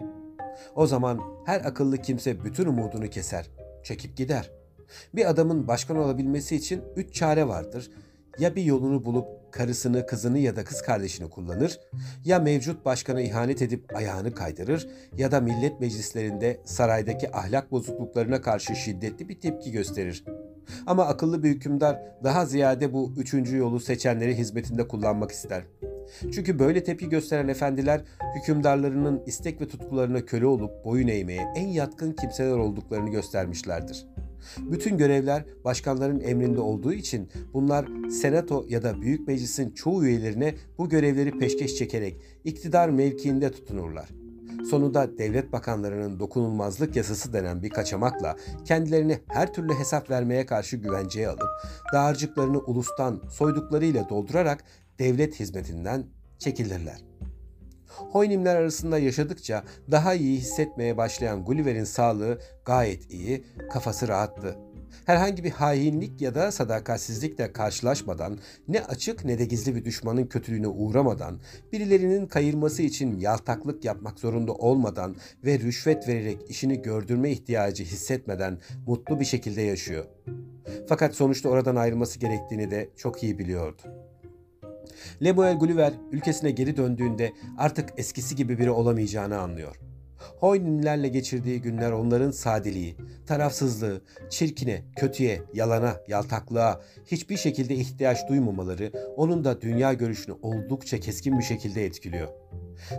o 0.75 0.87
zaman 0.87 1.21
her 1.47 1.61
akıllı 1.61 1.99
kimse 1.99 2.45
bütün 2.45 2.67
umudunu 2.67 3.11
keser, 3.11 3.51
çekip 3.85 4.17
gider. 4.17 4.51
Bir 5.15 5.31
adamın 5.31 5.69
başkan 5.69 5.97
olabilmesi 5.97 6.57
için 6.57 6.83
üç 6.97 7.15
çare 7.15 7.49
vardır 7.49 7.91
ya 8.39 8.57
bir 8.57 8.63
yolunu 8.63 9.05
bulup 9.05 9.53
karısını, 9.53 10.07
kızını 10.07 10.39
ya 10.39 10.57
da 10.57 10.65
kız 10.65 10.83
kardeşini 10.83 11.31
kullanır, 11.31 11.81
ya 12.25 12.39
mevcut 12.39 12.85
başkana 12.85 13.21
ihanet 13.21 13.63
edip 13.63 13.97
ayağını 13.97 14.35
kaydırır 14.35 14.89
ya 15.17 15.33
da 15.33 15.41
millet 15.41 15.81
meclislerinde 15.81 16.61
saraydaki 16.65 17.37
ahlak 17.37 17.71
bozukluklarına 17.71 18.41
karşı 18.41 18.77
şiddetli 18.77 19.29
bir 19.29 19.41
tepki 19.41 19.73
gösterir. 19.73 20.25
Ama 20.87 21.07
akıllı 21.07 21.43
bir 21.43 21.49
hükümdar 21.49 21.99
daha 22.25 22.47
ziyade 22.47 22.93
bu 22.93 23.13
üçüncü 23.17 23.57
yolu 23.57 23.81
seçenleri 23.81 24.39
hizmetinde 24.39 24.89
kullanmak 24.89 25.31
ister. 25.31 25.65
Çünkü 26.21 26.59
böyle 26.59 26.85
tepki 26.85 27.09
gösteren 27.09 27.49
efendiler 27.49 28.01
hükümdarlarının 28.37 29.23
istek 29.27 29.61
ve 29.61 29.69
tutkularına 29.69 30.25
köle 30.25 30.47
olup 30.47 30.85
boyun 30.85 31.09
eğmeye 31.09 31.53
en 31.57 31.69
yatkın 31.69 32.13
kimseler 32.13 32.57
olduklarını 32.57 33.11
göstermişlerdir. 33.11 34.07
Bütün 34.59 34.99
görevler 34.99 35.45
başkanların 35.65 36.21
emrinde 36.21 36.61
olduğu 36.61 36.93
için 36.93 37.29
bunlar 37.53 37.87
senato 38.11 38.65
ya 38.69 38.83
da 38.83 39.03
büyük 39.03 39.29
meclisin 39.29 39.71
çoğu 39.71 40.05
üyelerine 40.05 40.55
bu 40.79 40.89
görevleri 40.89 41.39
peşkeş 41.39 41.77
çekerek 41.77 42.21
iktidar 42.45 42.89
mevkiinde 42.89 43.51
tutunurlar. 43.51 44.09
Sonunda 44.71 45.19
devlet 45.19 45.53
bakanlarının 45.53 46.21
dokunulmazlık 46.21 46.97
yasası 46.97 47.33
denen 47.33 47.63
bir 47.63 47.71
kaçamakla 47.71 48.37
kendilerini 48.65 49.19
her 49.29 49.53
türlü 49.53 49.75
hesap 49.75 50.11
vermeye 50.11 50.47
karşı 50.47 50.77
güvenceye 50.77 51.29
alıp 51.29 51.49
dağarcıklarını 51.93 52.59
ulustan 52.59 53.23
soyduklarıyla 53.31 54.09
doldurarak 54.09 54.65
devlet 55.03 55.41
hizmetinden 55.41 56.07
çekilirler. 56.39 57.05
Hoynimler 57.87 58.57
arasında 58.57 58.99
yaşadıkça 58.99 59.65
daha 59.91 60.15
iyi 60.15 60.39
hissetmeye 60.39 60.97
başlayan 60.97 61.45
Gulliver'in 61.45 61.85
sağlığı 61.85 62.39
gayet 62.65 63.11
iyi, 63.11 63.45
kafası 63.73 64.09
rahattı. 64.09 64.57
Herhangi 65.07 65.45
bir 65.45 65.51
hainlik 65.51 66.21
ya 66.21 66.35
da 66.35 66.53
sadakatsizlikle 66.53 67.53
karşılaşmadan, 67.53 68.39
ne 68.69 68.81
açık 68.81 69.25
ne 69.25 69.39
de 69.39 69.45
gizli 69.45 69.75
bir 69.75 69.85
düşmanın 69.85 70.27
kötülüğüne 70.27 70.69
uğramadan, 70.69 71.41
birilerinin 71.73 72.27
kayırması 72.27 72.83
için 72.83 73.19
yaltaklık 73.19 73.85
yapmak 73.85 74.19
zorunda 74.19 74.53
olmadan 74.53 75.17
ve 75.45 75.59
rüşvet 75.59 76.09
vererek 76.09 76.39
işini 76.51 76.83
gördürme 76.83 77.31
ihtiyacı 77.31 77.85
hissetmeden 77.85 78.59
mutlu 78.87 79.21
bir 79.21 79.25
şekilde 79.25 79.63
yaşıyor. 79.63 80.05
Fakat 80.89 81.15
sonuçta 81.15 81.49
oradan 81.49 81.77
ayrılması 81.77 82.19
gerektiğini 82.19 82.71
de 82.71 82.91
çok 82.97 83.23
iyi 83.23 83.39
biliyordu. 83.39 83.83
Lemuel 85.25 85.59
Gulliver 85.59 85.93
ülkesine 86.13 86.51
geri 86.51 86.77
döndüğünde 86.77 87.33
artık 87.59 87.89
eskisi 87.97 88.37
gibi 88.37 88.59
biri 88.59 88.71
olamayacağını 88.71 89.39
anlıyor. 89.39 89.77
Hoyninlerle 90.41 91.09
geçirdiği 91.09 91.63
günler 91.63 91.93
onların 91.93 92.31
sadeliği, 92.31 92.97
tarafsızlığı, 93.27 94.03
çirkine, 94.31 94.83
kötüye, 94.97 95.43
yalana, 95.55 95.97
yaltaklığa 96.09 96.81
hiçbir 97.07 97.37
şekilde 97.37 97.75
ihtiyaç 97.75 98.29
duymamaları 98.29 98.93
onun 99.17 99.45
da 99.45 99.61
dünya 99.61 99.93
görüşünü 99.93 100.37
oldukça 100.43 101.01
keskin 101.01 101.39
bir 101.39 101.45
şekilde 101.45 101.85
etkiliyor. 101.85 102.29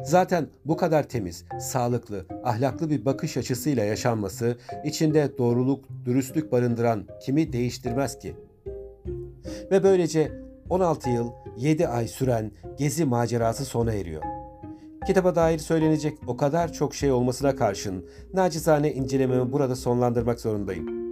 Zaten 0.03 0.47
bu 0.65 0.77
kadar 0.77 1.09
temiz, 1.09 1.45
sağlıklı, 1.59 2.25
ahlaklı 2.43 2.89
bir 2.89 3.05
bakış 3.05 3.37
açısıyla 3.37 3.83
yaşanması 3.83 4.57
içinde 4.85 5.37
doğruluk, 5.37 5.85
dürüstlük 6.05 6.51
barındıran 6.51 7.07
kimi 7.21 7.53
değiştirmez 7.53 8.19
ki? 8.19 8.35
Ve 9.71 9.83
böylece 9.83 10.31
16 10.69 11.09
yıl 11.09 11.31
7 11.57 11.87
ay 11.87 12.07
süren 12.07 12.51
gezi 12.77 13.05
macerası 13.05 13.65
sona 13.65 13.93
eriyor. 13.93 14.23
Kitaba 15.07 15.35
dair 15.35 15.59
söylenecek 15.59 16.17
o 16.27 16.37
kadar 16.37 16.73
çok 16.73 16.95
şey 16.95 17.11
olmasına 17.11 17.55
karşın 17.55 18.05
nacizane 18.33 18.93
incelememi 18.93 19.51
burada 19.51 19.75
sonlandırmak 19.75 20.39
zorundayım. 20.39 21.03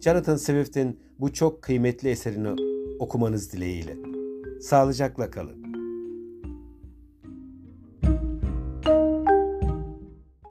Jonathan 0.00 0.36
Swift'in 0.36 1.00
bu 1.18 1.32
çok 1.32 1.62
kıymetli 1.62 2.08
eserini 2.08 2.62
okumanız 2.98 3.52
dileğiyle. 3.52 3.96
Sağlıcakla 4.60 5.30
kalın. 5.30 5.63